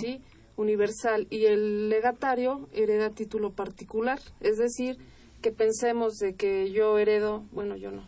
[0.00, 0.20] ¿sí?
[0.56, 1.26] Universal.
[1.30, 4.20] Y el legatario hereda a título particular.
[4.40, 4.98] Es decir,
[5.40, 8.02] que pensemos de que yo heredo, bueno, yo no,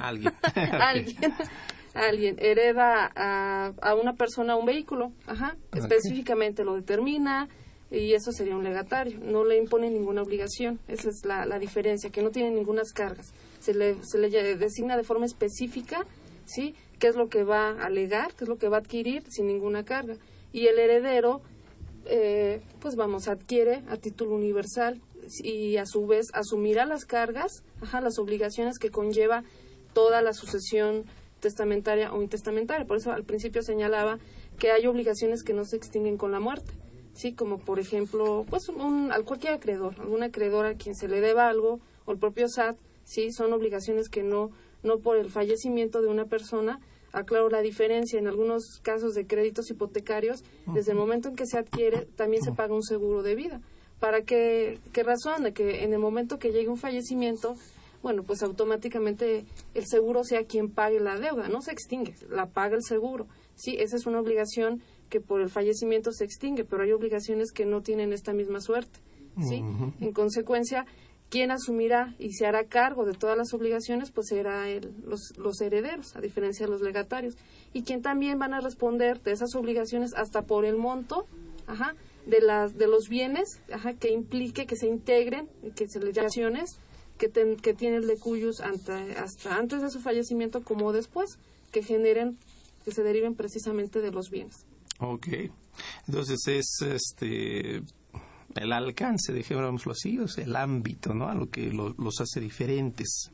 [0.00, 0.32] Alguien.
[0.54, 1.34] alguien.
[1.94, 7.48] alguien hereda a, a, una persona un vehículo, ajá, específicamente lo determina
[7.90, 12.10] y eso sería un legatario, no le impone ninguna obligación, esa es la, la diferencia,
[12.10, 16.04] que no tiene ninguna cargas, se le, se le designa de forma específica,
[16.44, 16.74] ¿sí?
[16.98, 19.46] qué es lo que va a legar, qué es lo que va a adquirir sin
[19.46, 20.16] ninguna carga,
[20.52, 21.42] y el heredero,
[22.06, 25.00] eh, pues vamos, adquiere a título universal
[25.42, 29.44] y a su vez asumirá las cargas, ajá, las obligaciones que conlleva
[29.92, 31.04] toda la sucesión
[31.40, 32.86] testamentaria o intestamentaria.
[32.86, 34.18] Por eso al principio señalaba
[34.58, 36.72] que hay obligaciones que no se extinguen con la muerte,
[37.14, 41.20] sí, como por ejemplo, pues un, al cualquier acreedor, algún acreedor a quien se le
[41.20, 44.50] deba algo o el propio SAT, sí, son obligaciones que no
[44.82, 46.80] no por el fallecimiento de una persona
[47.12, 48.18] aclaro la diferencia.
[48.18, 52.52] En algunos casos de créditos hipotecarios desde el momento en que se adquiere también se
[52.52, 53.60] paga un seguro de vida
[54.00, 55.42] ¿Para qué, qué razón?
[55.42, 57.56] De que en el momento que llegue un fallecimiento,
[58.02, 62.76] bueno, pues automáticamente el seguro sea quien pague la deuda, no se extingue, la paga
[62.76, 63.26] el seguro.
[63.54, 67.64] Sí, esa es una obligación que por el fallecimiento se extingue, pero hay obligaciones que
[67.64, 69.00] no tienen esta misma suerte.
[69.48, 69.62] ¿sí?
[70.00, 70.86] En consecuencia,
[71.28, 75.60] quien asumirá y se hará cargo de todas las obligaciones, pues será el, los, los
[75.60, 77.36] herederos, a diferencia de los legatarios.
[77.72, 81.26] Y quien también van a responder de esas obligaciones hasta por el monto,
[81.66, 81.94] ajá,
[82.26, 83.60] de, las, de los bienes
[83.98, 86.78] que implique que se integren, que se les acciones
[87.18, 91.38] que, que tiene el de cuyos hasta antes de su fallecimiento como después,
[91.72, 92.38] que generen,
[92.84, 94.66] que se deriven precisamente de los bienes.
[94.98, 95.28] Ok.
[96.06, 97.82] Entonces es este
[98.54, 101.28] el alcance, dejémoslo así, o sea, el ámbito, ¿no?
[101.28, 103.30] A lo que los hace diferentes.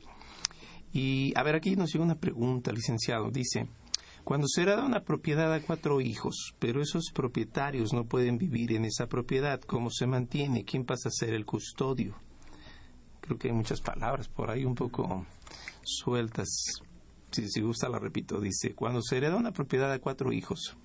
[0.91, 3.31] Y a ver, aquí nos llega una pregunta, licenciado.
[3.31, 3.67] Dice,
[4.23, 8.85] cuando se hereda una propiedad a cuatro hijos, pero esos propietarios no pueden vivir en
[8.85, 10.63] esa propiedad, ¿cómo se mantiene?
[10.63, 12.15] ¿Quién pasa a ser el custodio?
[13.19, 15.25] Creo que hay muchas palabras por ahí un poco
[15.83, 16.49] sueltas.
[17.31, 18.39] Si, si gusta, la repito.
[18.39, 20.77] Dice, cuando se hereda una propiedad a cuatro hijos,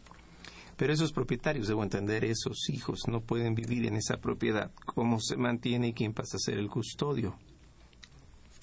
[0.77, 5.37] pero esos propietarios, debo entender, esos hijos no pueden vivir en esa propiedad, ¿cómo se
[5.37, 7.37] mantiene y quién pasa a ser el custodio?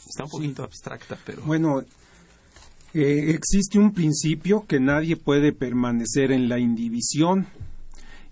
[0.07, 1.41] Está un poquito abstracta, pero...
[1.43, 1.83] Bueno,
[2.97, 7.45] eh, existe un principio que nadie puede permanecer en la indivisión.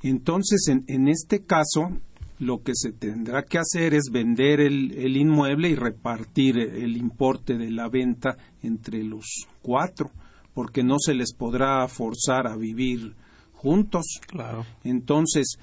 [0.01, 1.91] Entonces, en, este caso,
[2.39, 7.71] lo que se tendrá que hacer es vender el, inmueble y repartir el importe de
[7.71, 9.25] la venta entre los
[9.61, 10.11] cuatro,
[10.53, 13.15] porque no se les podrá forzar a vivir
[13.51, 14.05] juntos.
[14.27, 14.65] Claro.
[14.85, 15.57] Entonces,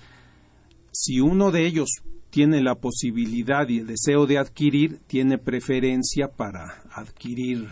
[0.93, 1.89] si uno de ellos
[2.29, 7.67] tiene la posibilidad y el deseo de adquirir, tiene preferencia para adquirir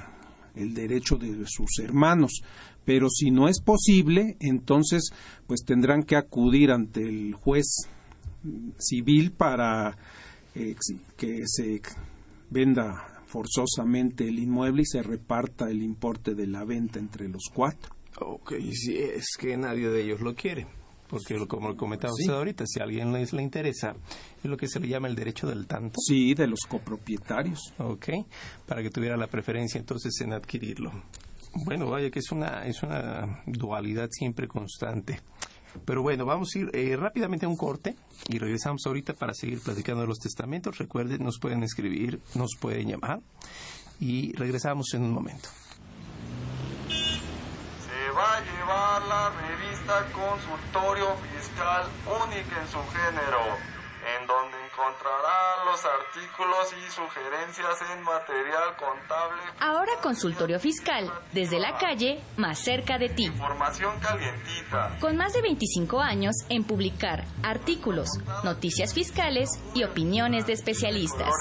[0.59, 2.43] el derecho de sus hermanos.
[2.85, 5.11] Pero si no es posible, entonces
[5.47, 7.67] pues tendrán que acudir ante el juez
[8.79, 9.97] civil para
[10.55, 10.75] eh,
[11.17, 11.81] que se
[12.51, 17.95] venda forzosamente el inmueble y se reparta el importe de la venta entre los cuatro.
[18.21, 20.67] Ok, si es que nadie de ellos lo quiere
[21.09, 23.95] porque como comentaba usted ahorita, si a alguien les le interesa,
[24.43, 25.97] es lo que se le llama el derecho del tanto.
[26.01, 27.75] Sí, de los copropietarios.
[27.79, 28.09] Ok,
[28.67, 30.93] para que tuviera la preferencia entonces en adquirirlo.
[31.65, 35.21] Bueno, vaya que es una, es una dualidad siempre constante.
[35.85, 37.95] Pero bueno, vamos a ir eh, rápidamente a un corte
[38.29, 40.79] y regresamos ahorita para seguir platicando de los testamentos.
[40.79, 43.21] Recuerden, nos pueden escribir, nos pueden llamar
[44.01, 45.49] y regresamos en un momento.
[48.19, 53.79] Va a llevar la revista Consultorio Fiscal única en su género
[54.17, 59.43] en donde encontrará los artículos y sugerencias en material contable.
[59.61, 63.27] Ahora consultorio fiscal, desde la calle, más cerca de ti.
[63.27, 64.97] Información calientita.
[65.01, 68.09] Con más de 25 años en publicar artículos,
[68.45, 71.33] noticias fiscales y opiniones de especialistas.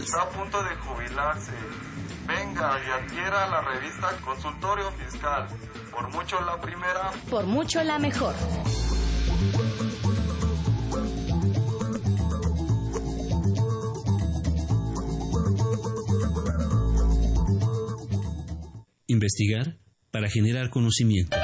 [0.00, 1.52] Está a punto de jubilarse
[2.30, 5.48] Venga y adquiera la revista Consultorio Fiscal.
[5.90, 7.10] Por mucho la primera.
[7.28, 8.34] Por mucho la mejor.
[19.08, 19.76] Investigar
[20.12, 21.36] para generar conocimiento.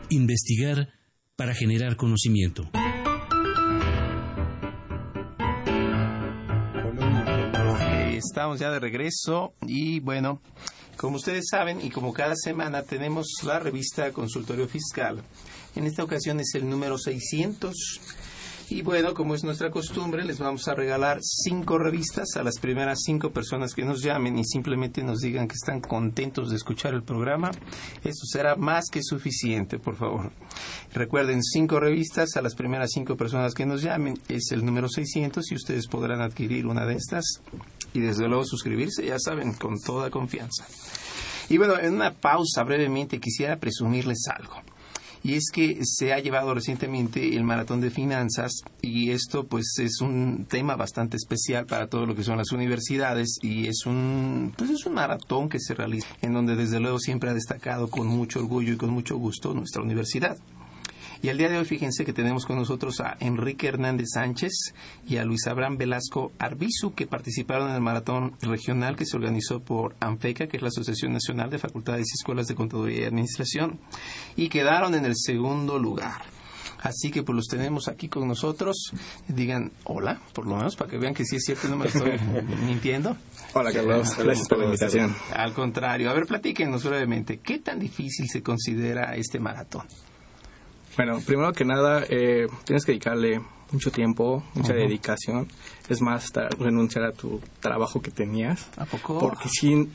[0.10, 0.90] Investigar
[1.36, 2.68] para generar conocimiento.
[8.14, 10.42] Estamos ya de regreso y bueno,
[10.98, 15.22] como ustedes saben y como cada semana tenemos la revista Consultorio Fiscal.
[15.76, 17.74] En esta ocasión es el número 600.
[18.70, 23.02] Y bueno, como es nuestra costumbre, les vamos a regalar cinco revistas a las primeras
[23.04, 27.04] cinco personas que nos llamen y simplemente nos digan que están contentos de escuchar el
[27.04, 27.52] programa.
[28.04, 30.32] Esto será más que suficiente, por favor.
[30.94, 34.18] Recuerden, cinco revistas a las primeras cinco personas que nos llamen.
[34.28, 37.42] Es el número 600 y ustedes podrán adquirir una de estas
[37.94, 40.66] y desde luego suscribirse, ya saben, con toda confianza.
[41.50, 44.56] Y bueno, en una pausa brevemente quisiera presumirles algo.
[45.24, 50.02] Y es que se ha llevado recientemente el maratón de finanzas y esto pues es
[50.02, 54.70] un tema bastante especial para todo lo que son las universidades y es un pues
[54.70, 58.40] es un maratón que se realiza en donde desde luego siempre ha destacado con mucho
[58.40, 60.38] orgullo y con mucho gusto nuestra universidad.
[61.24, 64.52] Y el día de hoy fíjense que tenemos con nosotros a Enrique Hernández Sánchez
[65.08, 69.62] y a Luis Abraham Velasco Arbizu que participaron en el maratón regional que se organizó
[69.62, 73.80] por ANFECA, que es la Asociación Nacional de Facultades y Escuelas de Contaduría y Administración,
[74.36, 76.24] y quedaron en el segundo lugar.
[76.82, 78.92] Así que pues los tenemos aquí con nosotros.
[79.30, 82.20] Digan hola, por lo menos, para que vean que sí es cierto, no me estoy
[82.66, 83.16] mintiendo.
[83.54, 85.16] Hola Carlos, gracias por la invitación.
[85.34, 89.88] Al contrario, a ver, platíquenos brevemente, ¿qué tan difícil se considera este maratón?
[90.96, 95.48] Bueno, primero que nada, eh, tienes que dedicarle mucho tiempo, mucha dedicación.
[95.90, 98.70] Es más, renunciar a tu trabajo que tenías.
[98.78, 99.18] ¿A poco?
[99.18, 99.90] Porque sí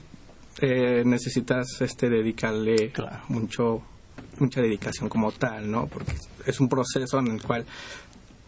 [0.60, 2.92] eh, necesitas este, dedicarle
[3.28, 3.80] mucho,
[4.40, 5.86] mucha dedicación como tal, ¿no?
[5.86, 7.64] Porque es un proceso en el cual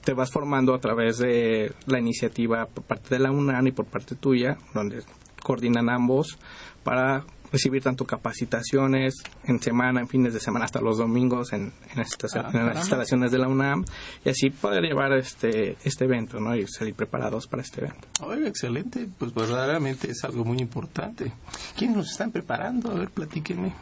[0.05, 3.87] te vas formando a través de la iniciativa por parte de la UNAM y por
[3.87, 5.03] parte tuya, donde
[5.43, 6.39] coordinan ambos
[6.83, 12.37] para recibir tanto capacitaciones en semana, en fines de semana, hasta los domingos en, estas,
[12.37, 13.85] ah, las instalaciones de la UNAM
[14.25, 16.55] y así poder llevar este, este evento ¿no?
[16.57, 18.09] y salir preparados para este evento.
[18.23, 21.33] Oye, excelente, pues verdaderamente es algo muy importante.
[21.77, 22.91] ¿Quiénes nos están preparando?
[22.91, 23.75] A ver, platíquenme.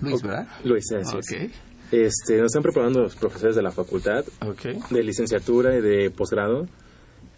[0.00, 0.48] Luis, ¿verdad?
[0.64, 0.84] Luis,
[1.22, 1.50] sí.
[1.92, 4.24] Este, nos están preparando los profesores de la facultad,
[4.90, 6.66] de licenciatura y de posgrado.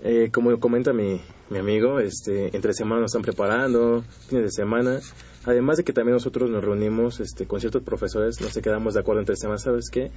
[0.00, 1.20] Eh, como comenta mi,
[1.50, 5.00] mi amigo, este, entre semana nos están preparando, fines de semana.
[5.44, 9.20] Además de que también nosotros nos reunimos este, con ciertos profesores, nos quedamos de acuerdo
[9.20, 10.10] entre semanas, ¿sabes qué?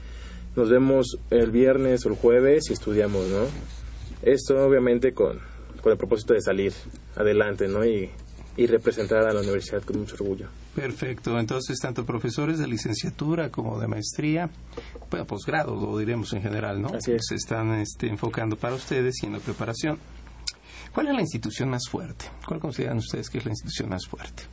[0.56, 3.46] Nos vemos el viernes o el jueves y estudiamos, ¿no?
[4.22, 5.40] Esto obviamente con,
[5.82, 6.74] con el propósito de salir
[7.16, 7.86] adelante, ¿no?
[7.86, 8.10] Y,
[8.58, 10.48] y representar a la universidad con mucho orgullo.
[10.76, 11.40] Perfecto.
[11.40, 14.50] Entonces, tanto profesores de licenciatura como de maestría,
[15.10, 16.90] bueno, posgrado, lo diremos en general, ¿no?
[16.90, 17.22] Así es.
[17.28, 19.98] Se están este, enfocando para ustedes y en la preparación.
[20.94, 22.26] ¿Cuál es la institución más fuerte?
[22.46, 24.44] ¿Cuál consideran ustedes que es la institución más fuerte?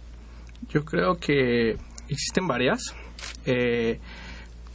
[0.69, 1.77] Yo creo que
[2.09, 2.95] existen varias.
[3.47, 3.99] Eh,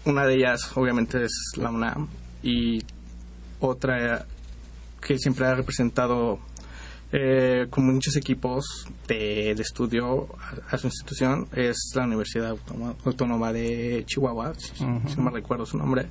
[0.05, 2.07] una de ellas, obviamente, es la UNAM
[2.41, 2.83] y
[3.59, 4.25] otra
[5.01, 6.39] que siempre ha representado
[7.15, 10.29] eh, con muchos equipos de, estudio
[10.71, 12.57] a, su institución es la Universidad
[13.05, 16.07] Autónoma, de Chihuahua, si, no me recuerdo su nombre,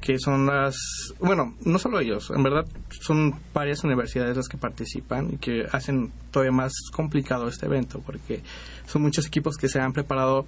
[0.00, 0.76] que son las,
[1.18, 2.64] bueno, no solo ellos, en verdad
[3.00, 8.42] son varias universidades las que participan y que hacen todavía más complicado este evento, porque
[8.86, 10.46] son muchos equipos que se han preparado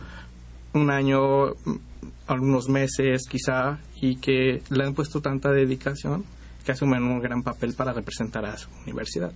[0.74, 1.54] un año,
[2.28, 6.24] algunos meses quizá, y que le han puesto tanta dedicación
[6.64, 9.32] que asumen un gran papel para representar a su universidad.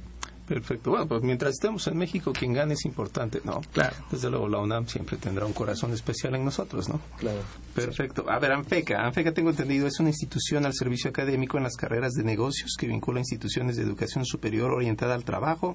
[0.53, 0.91] Perfecto.
[0.91, 3.63] Bueno, pues mientras estemos en México, quien gane es importante, ¿no?
[3.73, 3.97] Claro.
[4.11, 7.01] Desde luego, la UNAM siempre tendrá un corazón especial en nosotros, ¿no?
[7.17, 7.39] Claro.
[7.75, 8.27] Perfecto.
[8.29, 9.03] A ver, ANFECA.
[9.03, 12.87] ANFECA, tengo entendido, es una institución al servicio académico en las carreras de negocios que
[12.87, 15.75] vincula instituciones de educación superior orientada al trabajo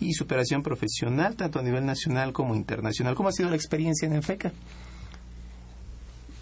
[0.00, 3.14] y superación profesional, tanto a nivel nacional como internacional.
[3.16, 4.50] ¿Cómo ha sido la experiencia en ANFECA?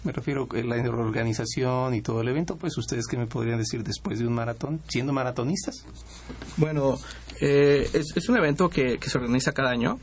[0.05, 3.83] Me refiero a la organización y todo el evento, pues ustedes qué me podrían decir
[3.83, 5.83] después de un maratón, siendo maratonistas.
[6.57, 6.99] Bueno,
[7.41, 9.99] eh, es, un evento que, se organiza cada año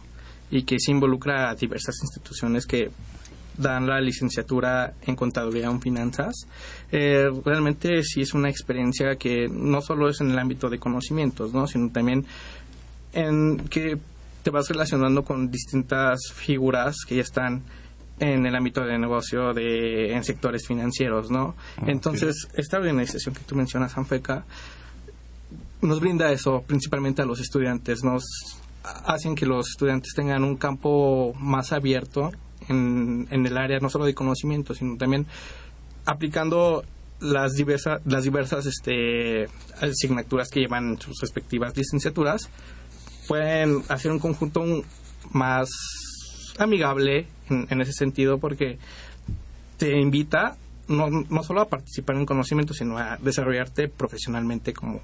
[0.50, 2.90] y que se involucra a diversas instituciones que
[3.57, 6.34] dan la licenciatura en contaduría o finanzas.
[6.90, 11.53] Eh, realmente sí es una experiencia que no solo es en el ámbito de conocimientos,
[11.53, 11.68] ¿no?
[11.68, 12.26] sino también
[13.12, 13.98] en que
[14.42, 17.62] te vas relacionando con distintas figuras que ya están
[18.18, 21.54] en el ámbito de negocio de en sectores financieros, ¿no?
[21.78, 24.44] Ah, Entonces, esta organización que tú mencionas, ANFECA,
[25.80, 28.22] nos brinda eso principalmente a los estudiantes, nos
[28.82, 32.30] hacen que los estudiantes tengan un campo más abierto
[32.68, 35.26] en, en el área no solo de conocimiento, sino también
[36.04, 36.84] aplicando
[37.22, 39.46] las diversas las diversas este,
[39.80, 42.50] asignaturas que llevan sus respectivas licenciaturas
[43.28, 44.64] pueden hacer un conjunto
[45.30, 45.68] más
[46.58, 47.26] amigable
[47.70, 48.78] en, ese sentido porque
[49.78, 50.57] te invita
[50.88, 55.00] no, no solo a participar en conocimiento, sino a desarrollarte profesionalmente como,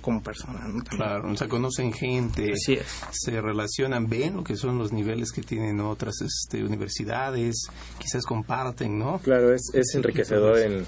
[0.00, 0.60] como persona.
[0.88, 5.80] Claro, o sea, conocen gente, se relacionan, ven lo que son los niveles que tienen
[5.80, 7.66] otras este, universidades,
[7.98, 9.18] quizás comparten, ¿no?
[9.20, 10.84] Claro, es, es enriquecedor en,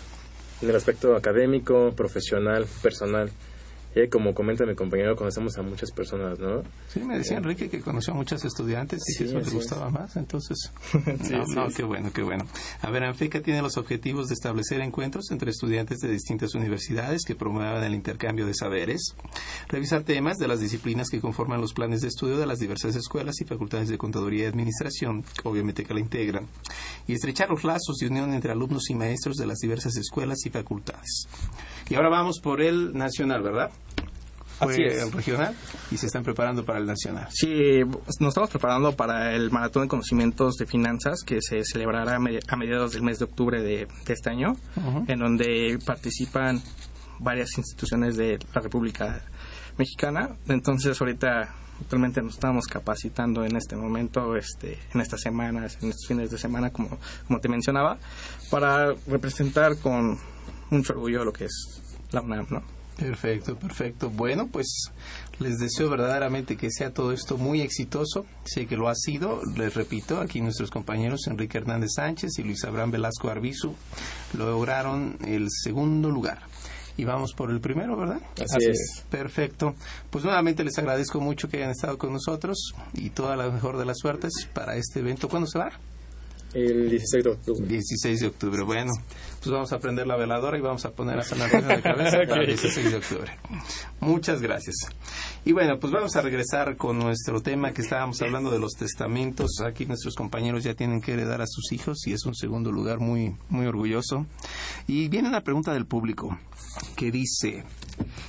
[0.63, 3.31] en el aspecto académico, profesional, personal.
[3.97, 6.63] Y como comenta mi compañero, conocemos a muchas personas, ¿no?
[6.89, 10.17] Sí, me decía Enrique que conoció a muchas estudiantes y que eso le gustaba más,
[10.17, 10.73] entonces...
[11.31, 12.45] no, no, qué bueno, qué bueno.
[12.83, 17.37] A ver, ANFECA tiene los objetivos de establecer encuentros entre estudiantes de distintas universidades que
[17.37, 19.15] promuevan el intercambio de saberes,
[19.69, 23.41] revisar temas de las disciplinas que conforman los planes de estudio de las diversas escuelas
[23.41, 26.49] y facultades de contaduría y administración, obviamente que la integran,
[27.07, 30.51] y estrechar los lazos de unión entre alumnos y maestros de las diversas escuelas y
[30.51, 31.29] facultades.
[31.89, 33.71] Y ahora vamos por el nacional, ¿verdad?
[34.59, 35.55] Fue el regional
[35.91, 37.29] y se están preparando para el nacional.
[37.31, 37.81] Sí,
[38.21, 42.93] nos estamos preparando para el maratón de conocimientos de finanzas que se celebrará a mediados
[42.93, 44.57] del mes de octubre de, este año,
[45.07, 46.63] en donde participan
[47.19, 49.23] varias instituciones de la República
[49.77, 50.37] Mexicana.
[50.49, 56.07] Entonces, ahorita actualmente nos estamos capacitando en este momento, este, en estas semanas, en estos
[56.07, 57.99] fines de semana, como, como te mencionaba,
[58.51, 60.19] para representar con
[60.71, 61.83] mucho orgullo lo que es
[62.13, 62.74] la UNAM, ¿no?
[62.99, 64.09] Perfecto, perfecto.
[64.09, 64.93] Bueno, pues
[65.41, 68.25] les deseo verdaderamente que sea todo esto muy exitoso.
[68.45, 69.41] Sé que lo ha sido.
[69.57, 73.75] Les repito, aquí nuestros compañeros Enrique Hernández Sánchez y Luis Abraham Velasco Arbizu
[74.39, 76.43] lograron el segundo lugar.
[76.97, 78.21] Y vamos por el primero, ¿verdad?
[78.41, 79.05] Así, es.
[79.11, 79.75] Perfecto.
[80.11, 83.85] Pues nuevamente les agradezco mucho que hayan estado con nosotros y toda la mejor de
[83.85, 85.29] las suertes para este evento.
[85.29, 85.73] ¿Cuándo se va?
[86.55, 87.67] El 16 de octubre.
[87.67, 88.93] 16 de octubre, bueno.
[89.41, 92.19] Pues vamos a prender la veladora y vamos a poner a San Antonio de cabeza
[92.29, 93.33] para el 16 de octubre.
[93.99, 94.77] Muchas gracias.
[95.45, 99.61] Y bueno, pues vamos a regresar con nuestro tema que estábamos hablando de los testamentos.
[99.67, 103.01] Aquí nuestros compañeros ya tienen que heredar a sus hijos y es un segundo lugar
[103.01, 104.25] muy, muy orgulloso.
[104.87, 106.39] Y viene una pregunta del público
[106.95, 107.65] que dice,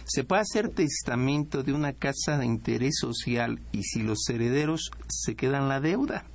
[0.04, 5.36] ¿se puede hacer testamento de una casa de interés social y si los herederos se
[5.36, 6.26] quedan la deuda?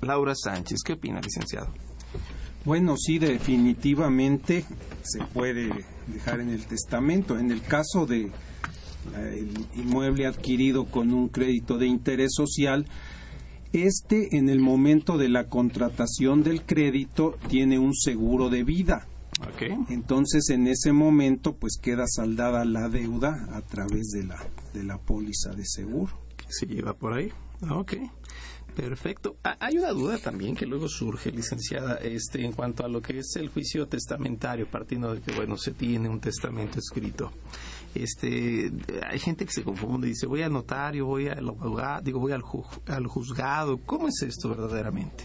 [0.00, 1.72] Laura Sánchez, ¿qué opina, licenciado?
[2.64, 4.64] Bueno, sí, definitivamente
[5.02, 5.70] se puede
[6.06, 7.38] dejar en el testamento.
[7.38, 8.30] En el caso de
[9.14, 12.86] el inmueble adquirido con un crédito de interés social,
[13.72, 19.06] este en el momento de la contratación del crédito tiene un seguro de vida.
[19.90, 24.98] Entonces, en ese momento, pues queda saldada la deuda a través de la, de la
[24.98, 26.18] póliza de seguro.
[26.36, 27.30] Que se lleva por ahí.
[27.62, 27.92] Ah, ok.
[28.76, 29.36] Perfecto.
[29.42, 33.20] Ah, hay una duda también que luego surge, licenciada, este, en cuanto a lo que
[33.20, 37.32] es el juicio testamentario, partiendo de que, bueno, se tiene un testamento escrito.
[37.94, 38.70] Este,
[39.08, 42.32] hay gente que se confunde y dice, voy al notario, voy al abogado, digo, voy
[42.32, 42.42] al,
[42.88, 43.78] al juzgado.
[43.78, 45.24] ¿Cómo es esto verdaderamente?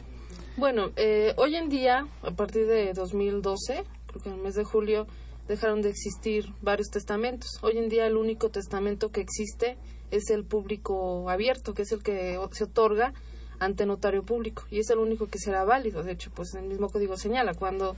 [0.56, 4.64] Bueno, eh, hoy en día, a partir de 2012, creo que en el mes de
[4.64, 5.08] julio,
[5.50, 7.60] dejaron de existir varios testamentos.
[7.62, 9.78] Hoy en día el único testamento que existe
[10.10, 13.14] es el público abierto, que es el que se otorga
[13.62, 16.04] ante notario público y es el único que será válido.
[16.04, 17.96] De hecho, pues el mismo código señala cuando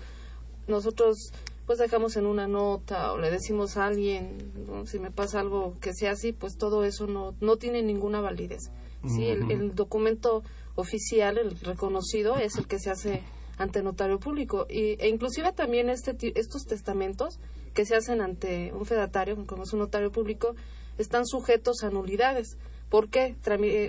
[0.67, 1.31] nosotros
[1.65, 4.51] pues dejamos en una nota o le decimos a alguien
[4.85, 8.71] si me pasa algo que sea así, pues todo eso no no tiene ninguna validez.
[9.07, 10.43] Sí, el, documento
[10.75, 13.21] oficial, el reconocido, es el que se hace
[13.57, 17.39] ante notario público y, e inclusive también este estos testamentos
[17.73, 20.55] que se hacen ante un fedatario, como es un notario público,
[20.97, 22.57] están sujetos a nulidades.
[22.89, 23.35] ¿Por qué?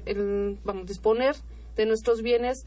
[0.07, 1.37] El, vamos, disponer
[1.77, 2.65] de nuestros bienes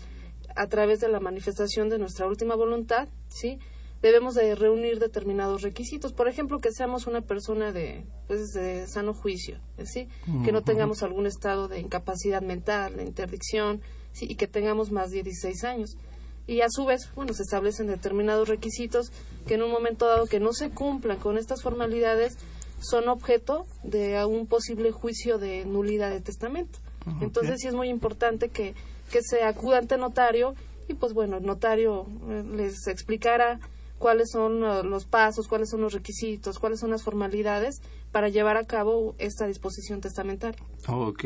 [0.56, 3.60] a través de la manifestación de nuestra última voluntad, ¿sí?
[4.02, 9.14] Debemos de reunir determinados requisitos, por ejemplo, que seamos una persona de, pues, de sano
[9.14, 10.08] juicio, ¿sí?
[10.46, 13.82] Que no tengamos algún estado de incapacidad mental, de interdicción,
[14.14, 14.28] ¿sí?
[14.30, 15.98] Y que tengamos más de 16 años.
[16.46, 19.12] Y a su vez, bueno, se establecen determinados requisitos
[19.48, 22.38] que en un momento dado que no se cumplan con estas formalidades
[22.80, 26.80] son objeto de un posible juicio de nulidad de testamento.
[27.22, 28.76] Entonces sí es muy importante que
[29.12, 30.56] que se acuda ante notario
[30.88, 33.60] y pues bueno, el notario eh, les explicará
[33.98, 37.82] cuáles son eh, los pasos, cuáles son los requisitos, cuáles son las formalidades
[38.12, 40.62] para llevar a cabo esta disposición testamentaria.
[40.88, 41.26] Ok.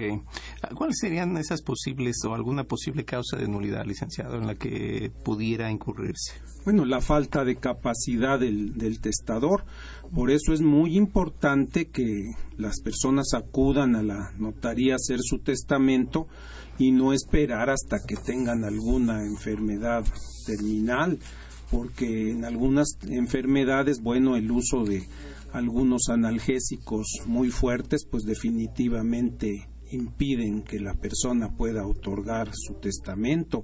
[0.75, 5.71] ¿Cuáles serían esas posibles o alguna posible causa de nulidad, licenciado, en la que pudiera
[5.71, 6.41] incurrirse?
[6.65, 9.63] Bueno, la falta de capacidad del, del testador.
[10.13, 15.39] Por eso es muy importante que las personas acudan a la notaría a hacer su
[15.39, 16.27] testamento
[16.77, 20.03] y no esperar hasta que tengan alguna enfermedad
[20.45, 21.19] terminal,
[21.71, 25.07] porque en algunas enfermedades, bueno, el uso de
[25.53, 33.63] algunos analgésicos muy fuertes, pues definitivamente impiden que la persona pueda otorgar su testamento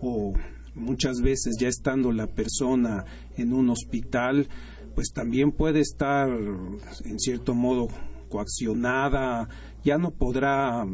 [0.00, 0.34] o
[0.74, 3.04] muchas veces ya estando la persona
[3.36, 4.48] en un hospital,
[4.94, 7.88] pues también puede estar en cierto modo
[8.28, 9.48] coaccionada,
[9.84, 10.86] ya no podrá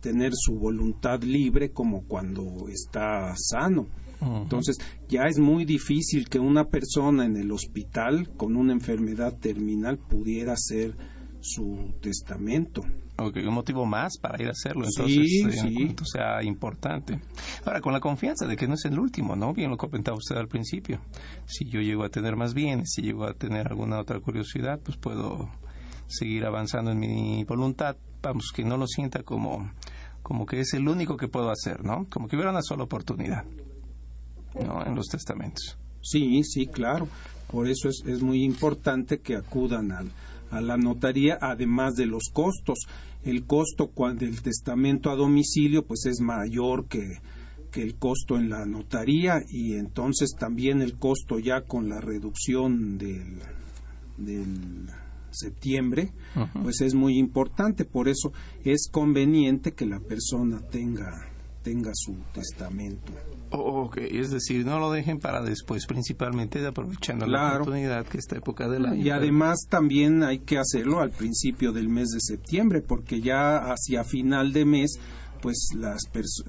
[0.00, 3.86] tener su voluntad libre como cuando está sano.
[4.24, 9.98] Entonces, ya es muy difícil que una persona en el hospital con una enfermedad terminal
[9.98, 10.96] pudiera hacer
[11.40, 12.82] su testamento.
[13.16, 15.94] Ok, un motivo más para ir a hacerlo, entonces sí, sí.
[16.04, 17.20] sea importante.
[17.64, 19.52] Ahora, con la confianza de que no es el último, ¿no?
[19.52, 21.00] Bien lo comentaba usted al principio.
[21.46, 24.96] Si yo llego a tener más bienes, si llego a tener alguna otra curiosidad, pues
[24.96, 25.48] puedo
[26.08, 27.96] seguir avanzando en mi voluntad.
[28.20, 29.70] Vamos, que no lo sienta como
[30.24, 32.06] como que es el único que puedo hacer, ¿no?
[32.08, 33.44] Como que hubiera una sola oportunidad,
[34.54, 34.84] ¿no?
[34.86, 35.78] En los testamentos.
[36.00, 37.08] Sí, sí, claro.
[37.50, 40.10] Por eso es, es muy importante que acudan al,
[40.50, 42.78] a la notaría, además de los costos.
[43.22, 47.20] El costo del testamento a domicilio, pues es mayor que,
[47.70, 52.98] que el costo en la notaría y entonces también el costo ya con la reducción
[52.98, 53.40] del,
[54.18, 54.88] del
[55.30, 56.12] septiembre,
[56.62, 57.84] pues es muy importante.
[57.84, 58.32] Por eso
[58.64, 61.28] es conveniente que la persona tenga,
[61.62, 63.12] tenga su testamento.
[63.50, 68.68] Ok, es decir, no lo dejen para después, principalmente aprovechando la oportunidad que esta época
[68.68, 69.02] del año.
[69.02, 74.04] Y además también hay que hacerlo al principio del mes de septiembre, porque ya hacia
[74.04, 74.98] final de mes
[75.44, 76.00] pues las,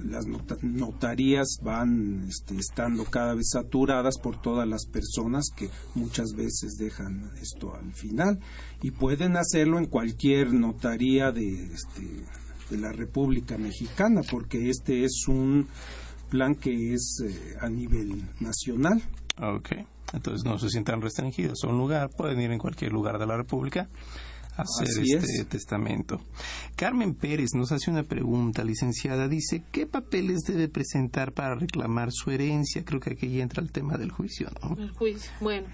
[0.06, 0.26] las
[0.62, 7.30] notarías van este, estando cada vez saturadas por todas las personas que muchas veces dejan
[7.42, 8.40] esto al final
[8.82, 12.24] y pueden hacerlo en cualquier notaría de, este,
[12.70, 15.68] de la República Mexicana porque este es un
[16.30, 19.02] plan que es eh, a nivel nacional.
[19.42, 19.72] Ok,
[20.14, 23.38] entonces no se sientan restringidos a un lugar, pueden ir en cualquier lugar de la
[23.38, 23.90] República
[24.58, 26.22] hacer este testamento.
[26.76, 29.28] Carmen Pérez nos hace una pregunta, licenciada.
[29.28, 32.84] Dice, ¿qué papeles debe presentar para reclamar su herencia?
[32.86, 34.82] Creo que aquí entra el tema del juicio, ¿no?
[34.82, 35.68] El juicio, bueno.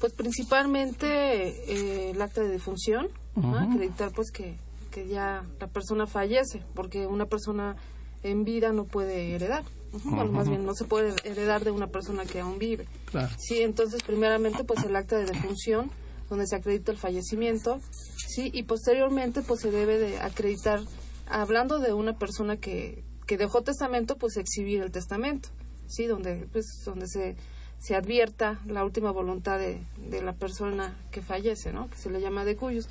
[0.00, 4.56] Pues principalmente eh, el acta de defunción, acreditar pues que,
[4.90, 7.76] que ya la persona fallece, porque una persona
[8.24, 9.62] en vida no puede heredar.
[10.04, 12.86] Bueno, más bien no se puede heredar de una persona que aún vive.
[13.06, 13.34] Claro.
[13.38, 15.90] Sí, entonces primeramente pues el acta de defunción
[16.28, 17.78] donde se acredita el fallecimiento,
[18.16, 20.80] sí, y posteriormente pues se debe de acreditar,
[21.26, 25.50] hablando de una persona que, que dejó testamento, pues exhibir el testamento,
[25.88, 27.36] sí, donde pues donde se
[27.82, 31.90] se advierta la última voluntad de, de la persona que fallece, ¿no?
[31.90, 32.88] que se le llama de cuyos.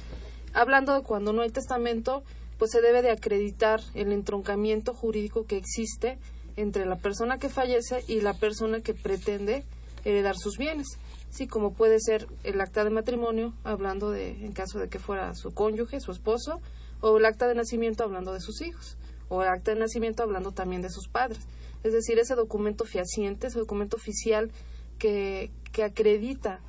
[0.54, 2.24] Hablando de cuando no hay testamento,
[2.58, 6.18] pues se debe de acreditar el entroncamiento jurídico que existe
[6.56, 9.66] entre la persona que fallece y la persona que pretende
[10.04, 10.88] heredar sus bienes.
[11.30, 15.34] Sí, como puede ser el acta de matrimonio, hablando de, en caso de que fuera
[15.36, 16.62] su cónyuge, su esposo,
[17.00, 18.98] o el acta de nacimiento hablando de sus hijos,
[19.30, 21.48] o el acta de nacimiento hablando también de sus padres.
[21.84, 24.52] Es decir, ese documento fehaciente, ese documento oficial
[25.00, 26.60] que, que acredita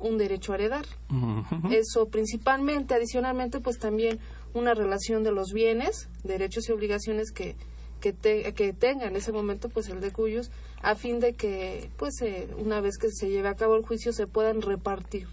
[0.00, 0.86] un derecho a heredar.
[1.70, 4.20] Eso principalmente, adicionalmente, pues también
[4.52, 7.56] una relación de los bienes, derechos y obligaciones que,
[8.12, 10.50] que, que tenga en ese momento pues el de cuyos,
[10.82, 14.12] a fin de que pues eh, una vez que se lleve a cabo el juicio
[14.12, 15.28] se puedan repartir,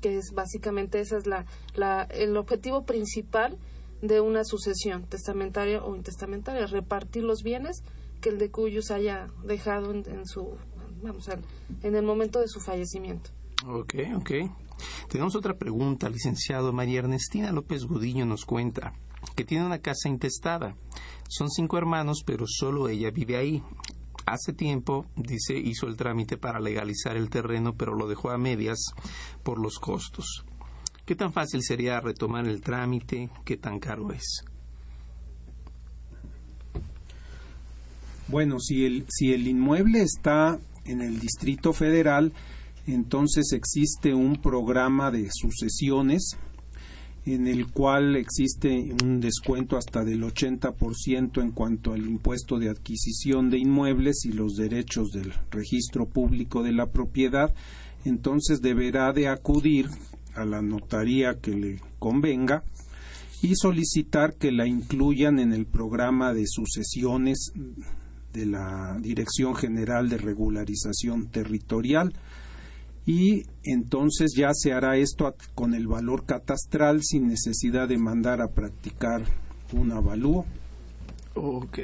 [0.00, 3.58] que es básicamente esa es la, la, el objetivo principal
[4.00, 7.82] de una sucesión testamentaria o intestamentaria, repartir los bienes
[8.20, 10.56] que el de cuyos haya dejado en su
[11.02, 11.38] vamos a,
[11.82, 13.30] en el momento de su fallecimiento.
[13.66, 14.30] Ok, ok.
[15.08, 16.72] Tenemos otra pregunta, licenciado.
[16.72, 18.94] María Ernestina López Gudiño nos cuenta
[19.36, 20.74] que tiene una casa intestada.
[21.32, 23.62] Son cinco hermanos, pero solo ella vive ahí.
[24.26, 28.92] Hace tiempo, dice, hizo el trámite para legalizar el terreno, pero lo dejó a medias
[29.42, 30.44] por los costos.
[31.06, 33.30] ¿Qué tan fácil sería retomar el trámite?
[33.46, 34.44] ¿Qué tan caro es?
[38.28, 42.34] Bueno, si el, si el inmueble está en el Distrito Federal,
[42.86, 46.36] entonces existe un programa de sucesiones
[47.24, 53.48] en el cual existe un descuento hasta del 80% en cuanto al impuesto de adquisición
[53.48, 57.54] de inmuebles y los derechos del registro público de la propiedad,
[58.04, 59.88] entonces deberá de acudir
[60.34, 62.64] a la notaría que le convenga
[63.42, 67.52] y solicitar que la incluyan en el programa de sucesiones
[68.32, 72.12] de la Dirección General de Regularización Territorial
[73.04, 78.48] y entonces ya se hará esto con el valor catastral sin necesidad de mandar a
[78.48, 79.22] practicar
[79.72, 80.46] un avalúo.
[81.34, 81.80] Ok.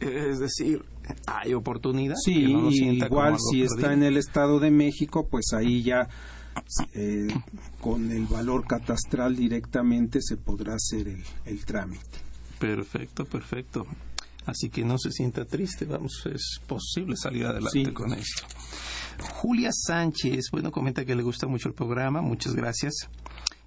[0.00, 0.84] Es decir,
[1.26, 2.14] hay oportunidad.
[2.22, 6.08] Sí, igual si está en el Estado de México, pues ahí ya
[6.94, 7.28] eh,
[7.80, 12.18] con el valor catastral directamente se podrá hacer el, el trámite.
[12.58, 13.86] Perfecto, perfecto.
[14.46, 18.46] Así que no se sienta triste, vamos, es posible salir adelante con esto.
[19.20, 23.08] Julia Sánchez, bueno, comenta que le gusta mucho el programa, muchas gracias.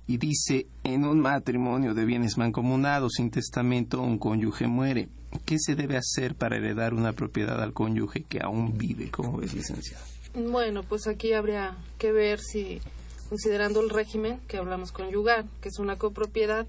[0.08, 5.10] Y dice, en un matrimonio de bienes mancomunados sin testamento, un cónyuge muere.
[5.45, 9.12] ¿Qué se debe hacer para heredar una propiedad al cónyuge que aún vive?
[9.12, 10.04] ¿Cómo ves, licenciada?
[10.34, 12.80] Bueno, pues aquí habría que ver si,
[13.28, 16.68] considerando el régimen que hablamos conyugar, que es una copropiedad,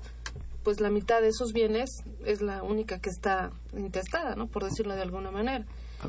[0.64, 4.49] pues la mitad de esos bienes es la única que está intestada, ¿no?
[4.49, 5.64] Por decirlo de alguna manera.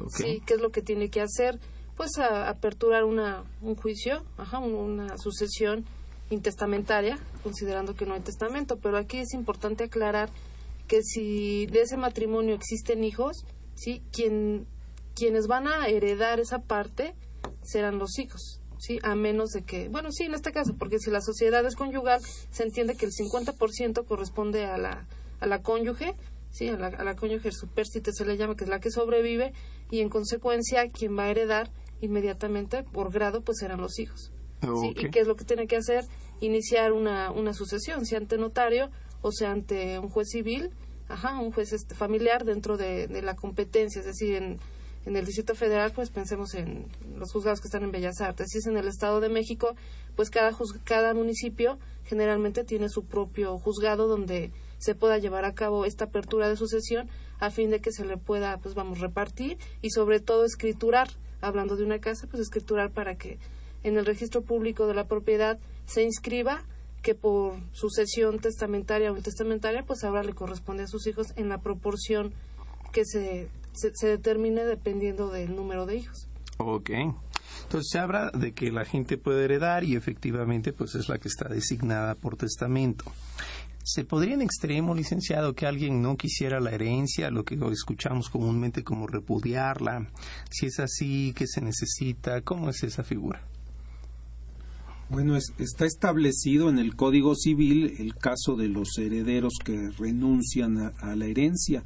[0.10, 1.60] Sí, ¿qué es lo que tiene que hacer?
[2.00, 5.84] Pues aperturar una, un juicio, ajá, una sucesión
[6.30, 8.78] intestamentaria, considerando que no hay testamento.
[8.78, 10.30] Pero aquí es importante aclarar
[10.88, 13.44] que si de ese matrimonio existen hijos,
[13.76, 14.66] sí, quien,
[15.14, 17.16] quienes van a heredar esa parte
[17.64, 18.62] serán los hijos.
[18.78, 19.00] ¿sí?
[19.04, 22.22] A menos de que, bueno, sí, en este caso, porque si la sociedad es conyugal,
[22.50, 25.06] se entiende que el 50% corresponde a la,
[25.42, 26.16] a la cónyuge,
[26.50, 26.70] ¿sí?
[26.70, 29.52] A la, a la cónyuge superstite se le llama, que es la que sobrevive,
[29.92, 31.70] y en consecuencia, quien va a heredar
[32.02, 34.32] inmediatamente, por grado, pues serán los hijos.
[34.62, 34.94] ¿sí?
[34.96, 36.06] ¿Y qué es lo que tiene que hacer?
[36.42, 38.90] Iniciar una, una sucesión, sea ante notario
[39.22, 40.72] o sea ante un juez civil,
[41.10, 44.60] ajá, un juez este, familiar dentro de, de la competencia, es decir, en
[45.06, 48.50] en el Distrito Federal, pues pensemos en los juzgados que están en Bellas Artes.
[48.50, 49.76] Si es en el Estado de México,
[50.16, 50.52] pues cada,
[50.84, 56.50] cada municipio generalmente tiene su propio juzgado donde se pueda llevar a cabo esta apertura
[56.50, 60.46] de sucesión a fin de que se le pueda, pues vamos, repartir y sobre todo
[60.46, 61.10] escriturar,
[61.42, 63.38] hablando de una casa, pues escriturar para que
[63.84, 66.64] en el registro público de la propiedad se inscriba
[67.02, 71.60] que por sucesión testamentaria o intestamentaria, pues ahora le corresponde a sus hijos en la
[71.60, 72.34] proporción
[72.92, 76.28] que se se, determine dependiendo del número de hijos.
[76.58, 76.90] Ok.
[77.64, 81.28] Entonces se habla de que la gente puede heredar y efectivamente pues es la que
[81.28, 83.06] está designada por testamento.
[83.84, 88.84] ¿Se podría en extremo, licenciado, que alguien no quisiera la herencia, lo que escuchamos comúnmente
[88.84, 90.08] como repudiarla?
[90.52, 92.42] Si es así, ¿qué se necesita?
[92.42, 93.42] ¿Cómo es esa figura?
[95.10, 101.16] Bueno, está establecido en el Código Civil el caso de los herederos que renuncian a
[101.16, 101.84] la herencia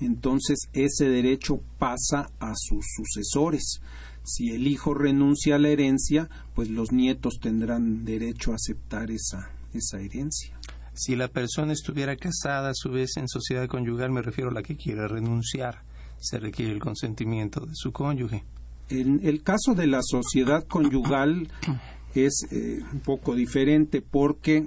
[0.00, 3.80] entonces ese derecho pasa a sus sucesores.
[4.24, 9.50] Si el hijo renuncia a la herencia, pues los nietos tendrán derecho a aceptar esa,
[9.74, 10.58] esa herencia.
[10.94, 14.62] Si la persona estuviera casada, a su vez en sociedad conyugal, me refiero a la
[14.62, 15.82] que quiera renunciar,
[16.18, 18.44] se requiere el consentimiento de su cónyuge.
[18.88, 21.48] En el caso de la sociedad conyugal
[22.14, 24.66] es eh, un poco diferente porque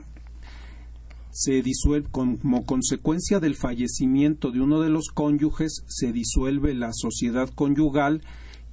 [1.33, 7.49] se disuelve como consecuencia del fallecimiento de uno de los cónyuges se disuelve la sociedad
[7.49, 8.21] conyugal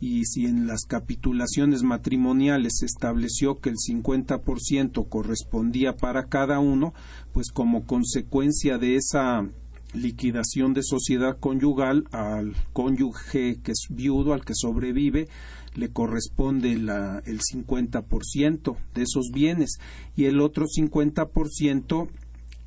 [0.01, 6.95] y si en las capitulaciones matrimoniales se estableció que el 50% correspondía para cada uno,
[7.33, 9.47] pues como consecuencia de esa
[9.93, 15.29] liquidación de sociedad conyugal al cónyuge que es viudo, al que sobrevive,
[15.75, 19.79] le corresponde la, el 50% de esos bienes.
[20.17, 22.09] Y el otro 50%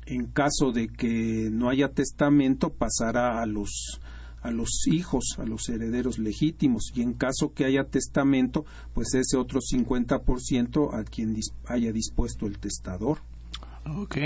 [0.06, 4.00] en caso de que no haya testamento pasará a los
[4.44, 9.38] a los hijos, a los herederos legítimos y en caso que haya testamento, pues ese
[9.38, 11.34] otro 50% a quien
[11.66, 13.18] haya dispuesto el testador.
[13.86, 14.16] Ok,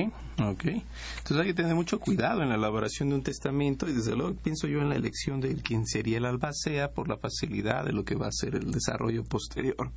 [0.40, 0.64] ok.
[0.64, 4.34] Entonces hay que tener mucho cuidado en la elaboración de un testamento y desde luego
[4.34, 8.04] pienso yo en la elección de quien sería el albacea por la facilidad de lo
[8.04, 9.90] que va a ser el desarrollo posterior.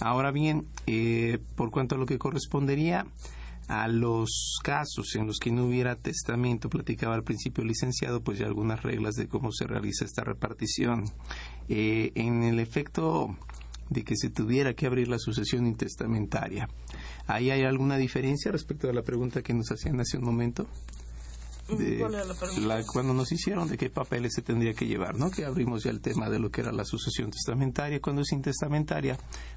[0.00, 3.06] Ahora bien, eh, por cuanto a lo que correspondería
[3.68, 8.46] a los casos en los que no hubiera testamento, platicaba al principio licenciado, pues ya
[8.46, 11.04] algunas reglas de cómo se realiza esta repartición.
[11.68, 13.36] Eh, en el efecto
[13.90, 16.68] de que se tuviera que abrir la sucesión intestamentaria.
[17.26, 20.66] ¿Ahí hay alguna diferencia respecto a la pregunta que nos hacían hace un momento?
[22.60, 25.30] La cuando nos hicieron de qué papeles se tendría que llevar, ¿no?
[25.30, 28.00] Que abrimos ya el tema de lo que era la sucesión testamentaria.
[28.00, 29.16] Cuando es intestamentaria,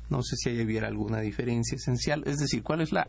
[0.10, 2.24] no sé si hubiera alguna diferencia esencial.
[2.26, 3.08] Es decir, ¿cuál es la,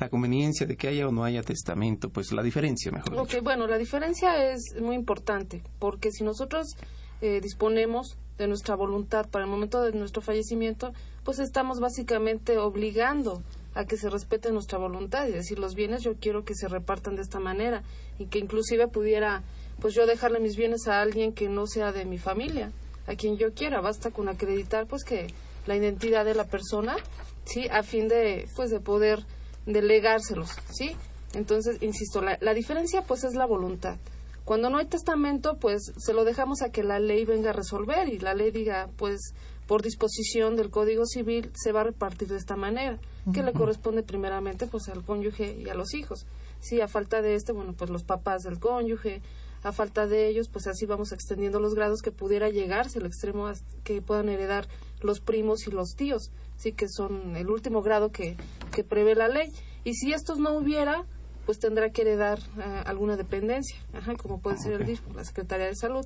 [0.00, 2.10] la conveniencia de que haya o no haya testamento?
[2.10, 3.14] Pues la diferencia, mejor.
[3.14, 6.76] Ok, bueno, la diferencia es muy importante, porque si nosotros
[7.20, 10.92] eh, disponemos de nuestra voluntad para el momento de nuestro fallecimiento,
[11.24, 13.42] pues estamos básicamente obligando
[13.78, 17.14] a que se respete nuestra voluntad y decir los bienes yo quiero que se repartan
[17.14, 17.84] de esta manera
[18.18, 19.44] y que inclusive pudiera
[19.80, 22.72] pues yo dejarle mis bienes a alguien que no sea de mi familia,
[23.06, 25.28] a quien yo quiera, basta con acreditar pues que
[25.68, 26.96] la identidad de la persona,
[27.44, 29.24] sí, a fin de pues de poder
[29.64, 30.96] delegárselos, sí.
[31.34, 33.96] Entonces, insisto, la, la diferencia pues es la voluntad.
[34.44, 38.08] Cuando no hay testamento, pues se lo dejamos a que la ley venga a resolver
[38.08, 39.34] y la ley diga, pues
[39.68, 42.98] por disposición del Código Civil se va a repartir de esta manera,
[43.32, 46.26] que le corresponde primeramente pues al cónyuge y a los hijos.
[46.60, 49.22] Si a falta de este, bueno, pues los papás del cónyuge,
[49.62, 53.50] a falta de ellos, pues así vamos extendiendo los grados que pudiera llegarse al extremo
[53.84, 54.68] que puedan heredar
[55.00, 58.36] los primos y los tíos, sí que son el último grado que,
[58.72, 59.52] que prevé la ley.
[59.84, 61.04] Y si estos no hubiera,
[61.46, 63.78] pues tendrá que heredar eh, alguna dependencia,
[64.18, 66.04] como puede ser el DIF, la Secretaría de Salud.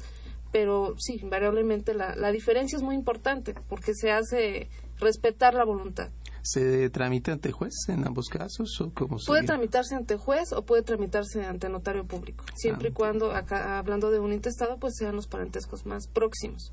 [0.52, 4.68] Pero sí, invariablemente la, la diferencia es muy importante porque se hace
[4.98, 6.10] respetar la voluntad.
[6.42, 10.82] ¿Se tramita ante juez en ambos casos o cómo Puede tramitarse ante juez o puede
[10.82, 12.94] tramitarse ante notario público, siempre y ah.
[12.94, 16.72] cuando, acá, hablando de un intestado, pues sean los parentescos más próximos.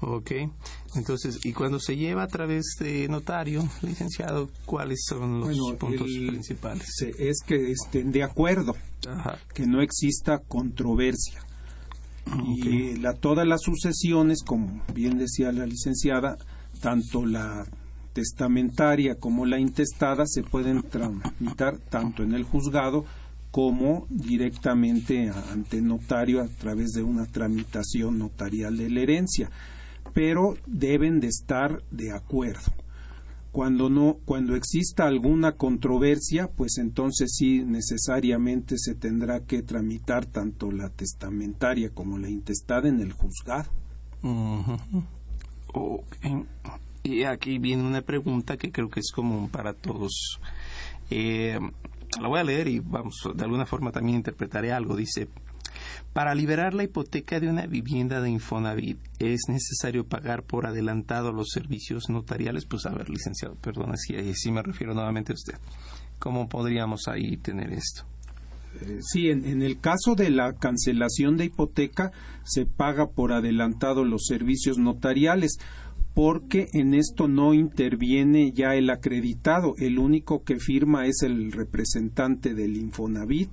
[0.00, 0.30] Ok,
[0.94, 6.86] entonces, ¿y cuando se lleva a través de notario, licenciado, cuáles son los puntos principales?
[7.18, 8.76] Es que estén de acuerdo,
[9.52, 11.40] que no exista controversia.
[12.46, 16.36] Y la, todas las sucesiones, como bien decía la licenciada,
[16.80, 17.66] tanto la
[18.18, 23.04] testamentaria como la intestada se pueden tramitar tanto en el juzgado
[23.52, 29.50] como directamente ante notario a través de una tramitación notarial de la herencia
[30.14, 32.72] pero deben de estar de acuerdo.
[33.52, 40.72] Cuando no, cuando exista alguna controversia, pues entonces sí necesariamente se tendrá que tramitar tanto
[40.72, 43.70] la testamentaria como la intestada en el juzgado.
[47.02, 50.40] Y aquí viene una pregunta que creo que es común para todos.
[51.10, 51.58] Eh,
[52.20, 54.96] la voy a leer y vamos, de alguna forma también interpretaré algo.
[54.96, 55.28] Dice,
[56.12, 61.48] para liberar la hipoteca de una vivienda de Infonavit, ¿es necesario pagar por adelantado los
[61.50, 62.66] servicios notariales?
[62.66, 65.58] Pues a ver, licenciado, perdona si sí me refiero nuevamente a usted.
[66.18, 68.04] ¿Cómo podríamos ahí tener esto?
[68.80, 72.12] Eh, sí, en, el caso de la cancelación de hipoteca
[72.44, 75.58] se paga por adelantado los servicios notariales
[76.18, 82.54] porque en esto no interviene ya el acreditado, el único que firma es el representante
[82.54, 83.50] del Infonavit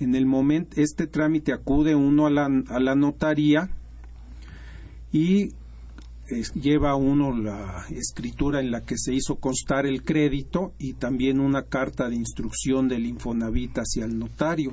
[0.00, 3.70] en el momento este trámite acude uno a la, notaría
[5.12, 5.50] y
[6.60, 11.62] lleva uno la escritura en la que se hizo constar el crédito y también una
[11.62, 14.72] carta de instrucción del Infonavit hacia el notario.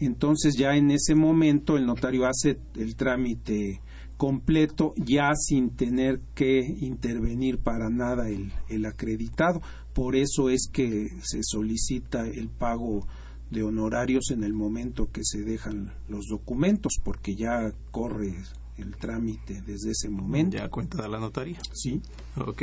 [0.00, 3.82] Entonces ya en ese momento el notario hace el trámite
[4.22, 9.60] completo ya sin tener que intervenir para nada el, el acreditado.
[9.94, 13.04] Por eso es que se solicita el pago
[13.50, 18.36] de honorarios en el momento que se dejan los documentos, porque ya corre
[18.76, 20.56] el trámite desde ese momento.
[20.56, 21.58] Ya cuenta de la notaría.
[21.72, 22.00] Sí.
[22.36, 22.62] Ok,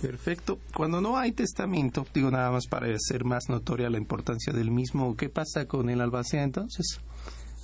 [0.00, 0.60] perfecto.
[0.74, 5.14] Cuando no hay testamento, digo nada más para hacer más notoria la importancia del mismo,
[5.14, 7.02] ¿qué pasa con el albacea entonces?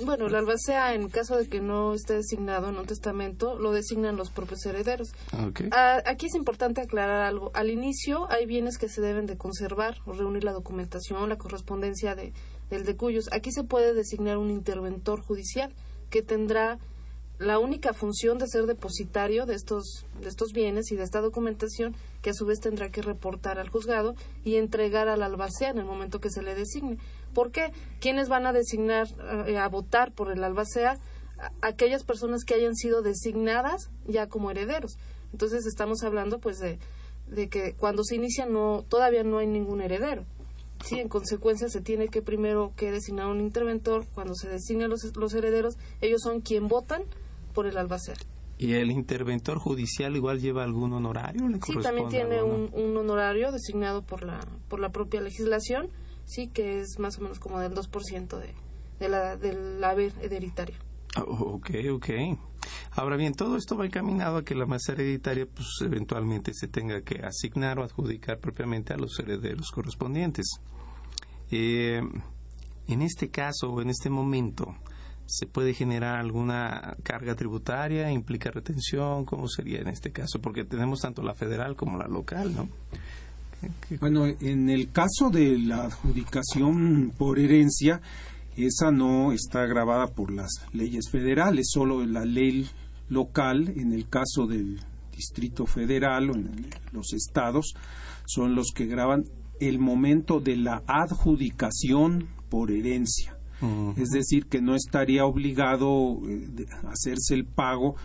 [0.05, 4.17] Bueno, el albacea, en caso de que no esté designado en un testamento, lo designan
[4.17, 5.13] los propios herederos.
[5.49, 5.71] Okay.
[5.73, 7.51] Ah, aquí es importante aclarar algo.
[7.55, 12.15] Al inicio hay bienes que se deben de conservar o reunir la documentación, la correspondencia
[12.15, 12.35] de,
[12.69, 13.29] del de cuyos.
[13.33, 15.73] Aquí se puede designar un interventor judicial
[16.11, 16.79] que tendrá
[17.39, 21.95] la única función de ser depositario de estos, de estos bienes y de esta documentación
[22.23, 25.85] que a su vez tendrá que reportar al juzgado y entregar al albacea en el
[25.85, 26.97] momento que se le designe.
[27.37, 27.71] ¿Por qué?
[28.01, 29.09] ¿Quiénes van a designar
[29.47, 30.97] eh, a votar por el albacea?
[31.61, 34.97] aquellas personas que hayan sido designadas ya como herederos.
[35.33, 36.79] Entonces estamos hablando pues de,
[37.27, 40.25] de que cuando se inicia no todavía no hay ningún heredero.
[40.83, 44.07] Sí, en consecuencia se tiene que primero que designar un interventor.
[44.15, 47.03] Cuando se designan los, los herederos, ellos son quien votan
[47.53, 48.17] por el albacea.
[48.57, 51.43] ¿Y el interventor judicial igual lleva algún honorario?
[51.67, 55.91] sí, también tiene un, un, honorario designado por la, por la propia legislación,
[56.27, 58.55] sí, que es más o menos como del 2% de,
[59.01, 60.77] de la, del haber hereditario.
[61.17, 62.09] Oh, ok, ok.
[62.91, 67.01] Ahora bien, todo esto va encaminado a que la masa hereditaria pues eventualmente se tenga
[67.01, 70.47] que asignar o adjudicar propiamente a los herederos correspondientes.
[71.51, 72.03] Eh,
[72.89, 74.75] en este caso o en este momento,
[75.29, 78.13] ¿Se puede generar alguna carga tributaria?
[78.13, 79.25] ¿Implica retención?
[79.25, 80.41] ¿Cómo sería en este caso?
[80.41, 82.69] Porque tenemos tanto la federal como la local, ¿no?
[84.01, 88.01] Bueno, en el caso de la adjudicación por herencia,
[88.57, 92.69] esa no está grabada por las leyes federales, solo la ley
[93.09, 94.81] local, en el caso del
[95.15, 97.75] Distrito Federal o en los estados,
[98.27, 99.25] son los que graban
[99.61, 103.37] el momento de la adjudicación por herencia.
[103.97, 107.97] Es decir, que no estaría obligado eh, hacerse el pago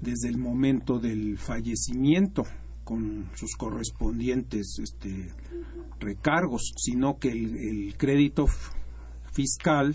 [0.00, 2.44] desde el momento del fallecimiento
[2.90, 5.32] con sus correspondientes este,
[6.00, 8.48] recargos, sino que el, crédito
[9.32, 9.94] fiscal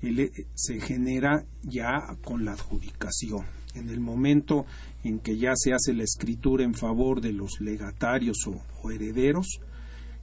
[0.00, 3.44] eh, se genera ya con la adjudicación.
[3.74, 4.64] En el momento
[5.04, 9.60] en que ya se hace la escritura en favor de los legatarios o herederos,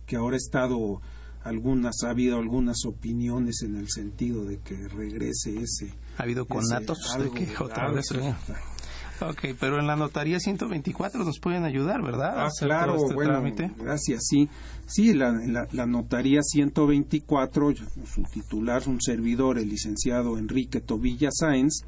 [0.06, 1.02] que ahora ha estado
[1.44, 6.98] algunas ha habido algunas opiniones en el sentido de que regrese ese ha habido conatos
[7.20, 8.08] de que otra vez
[9.22, 12.34] Ok, pero en la notaría 124 nos pueden ayudar, ¿verdad?
[12.38, 13.42] Ah, claro, este bueno,
[13.78, 14.50] gracias, sí.
[14.86, 15.32] Sí, la,
[15.72, 21.86] la, notaría 124, su titular, un servidor, el licenciado Enrique Tobilla Sáenz,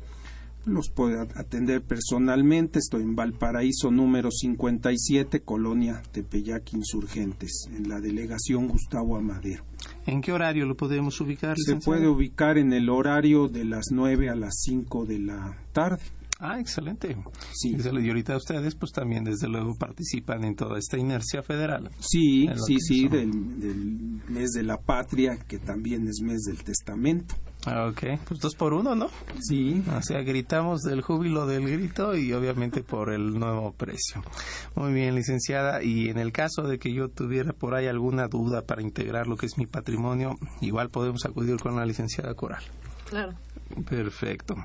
[0.68, 2.80] los puede atender personalmente.
[2.80, 9.64] Estoy en Valparaíso número 57, Colonia Tepeyac Insurgentes, en la delegación Gustavo Amadero.
[10.06, 11.56] ¿En qué horario lo podemos ubicar?
[11.58, 16.02] Se puede ubicar en el horario de las 9 a las 5 de la tarde.
[16.40, 17.18] Ah, excelente.
[17.52, 17.76] Sí.
[17.76, 21.90] Y ahorita ustedes, pues también, desde luego, participan en toda esta inercia federal.
[22.00, 23.32] Sí, sí, sí, del,
[24.28, 27.36] mes de la patria, que también es mes del testamento.
[27.66, 29.10] Ah, ok, pues dos por uno, ¿no?
[29.42, 29.84] Sí.
[29.98, 34.22] O sea, gritamos del júbilo del grito y obviamente por el nuevo precio.
[34.76, 35.84] Muy bien, licenciada.
[35.84, 39.38] Y en el caso de que yo tuviera por ahí alguna duda para integrar lo
[39.38, 42.64] que es mi patrimonio, igual podemos acudir con la licenciada Coral.
[43.10, 43.34] Claro.
[43.90, 44.56] Perfecto.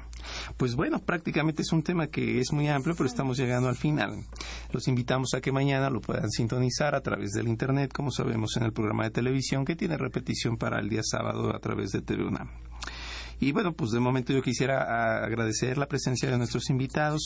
[0.57, 4.25] Pues bueno, prácticamente es un tema que es muy amplio, pero estamos llegando al final.
[4.73, 8.65] Los invitamos a que mañana lo puedan sintonizar a través del Internet, como sabemos en
[8.65, 12.25] el programa de televisión que tiene repetición para el día sábado a través de TV
[13.41, 17.23] Y bueno, pues de momento yo quisiera agradecer la presencia de nuestros invitados,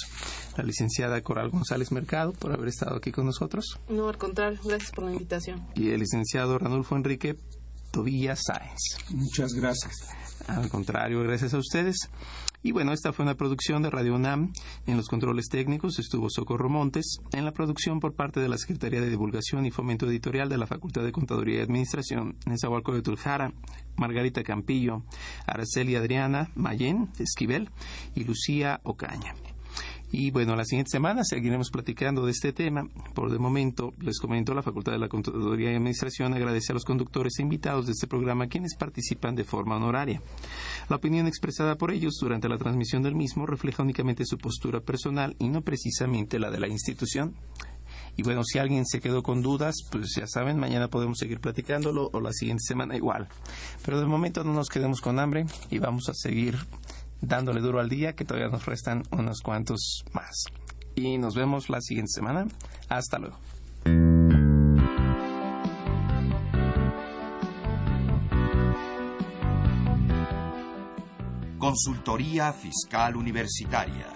[0.56, 3.78] la licenciada Coral González Mercado por haber estado aquí con nosotros.
[3.88, 5.66] No, al contrario, gracias por la invitación.
[5.74, 7.36] Y el licenciado Ranulfo Enrique
[7.92, 8.98] Tobilla Sáenz.
[9.10, 10.25] Muchas gracias.
[10.48, 12.08] Al contrario, gracias a ustedes.
[12.62, 14.52] Y bueno, esta fue una producción de Radio UNAM.
[14.86, 17.20] En los controles técnicos estuvo Socorro Montes.
[17.32, 20.66] En la producción por parte de la Secretaría de Divulgación y Fomento Editorial de la
[20.66, 23.52] Facultad de Contaduría y Administración, Nezahualcóyotl de Tuljara,
[23.96, 25.04] Margarita Campillo,
[25.46, 27.70] Araceli Adriana Mayén Esquivel
[28.14, 29.34] y Lucía Ocaña.
[30.12, 32.88] Y bueno, la siguiente semana seguiremos platicando de este tema.
[33.14, 36.84] Por de momento, les comento, la Facultad de la Contaduría y Administración agradece a los
[36.84, 40.22] conductores e invitados de este programa quienes participan de forma honoraria.
[40.88, 45.34] La opinión expresada por ellos durante la transmisión del mismo refleja únicamente su postura personal
[45.38, 47.34] y no precisamente la de la institución.
[48.16, 52.10] Y bueno, si alguien se quedó con dudas, pues ya saben, mañana podemos seguir platicándolo
[52.12, 53.28] o la siguiente semana igual.
[53.84, 56.56] Pero de momento no nos quedemos con hambre y vamos a seguir
[57.26, 60.44] dándole duro al día, que todavía nos restan unos cuantos más.
[60.94, 62.46] Y nos vemos la siguiente semana.
[62.88, 63.38] Hasta luego.
[71.58, 74.15] Consultoría Fiscal Universitaria.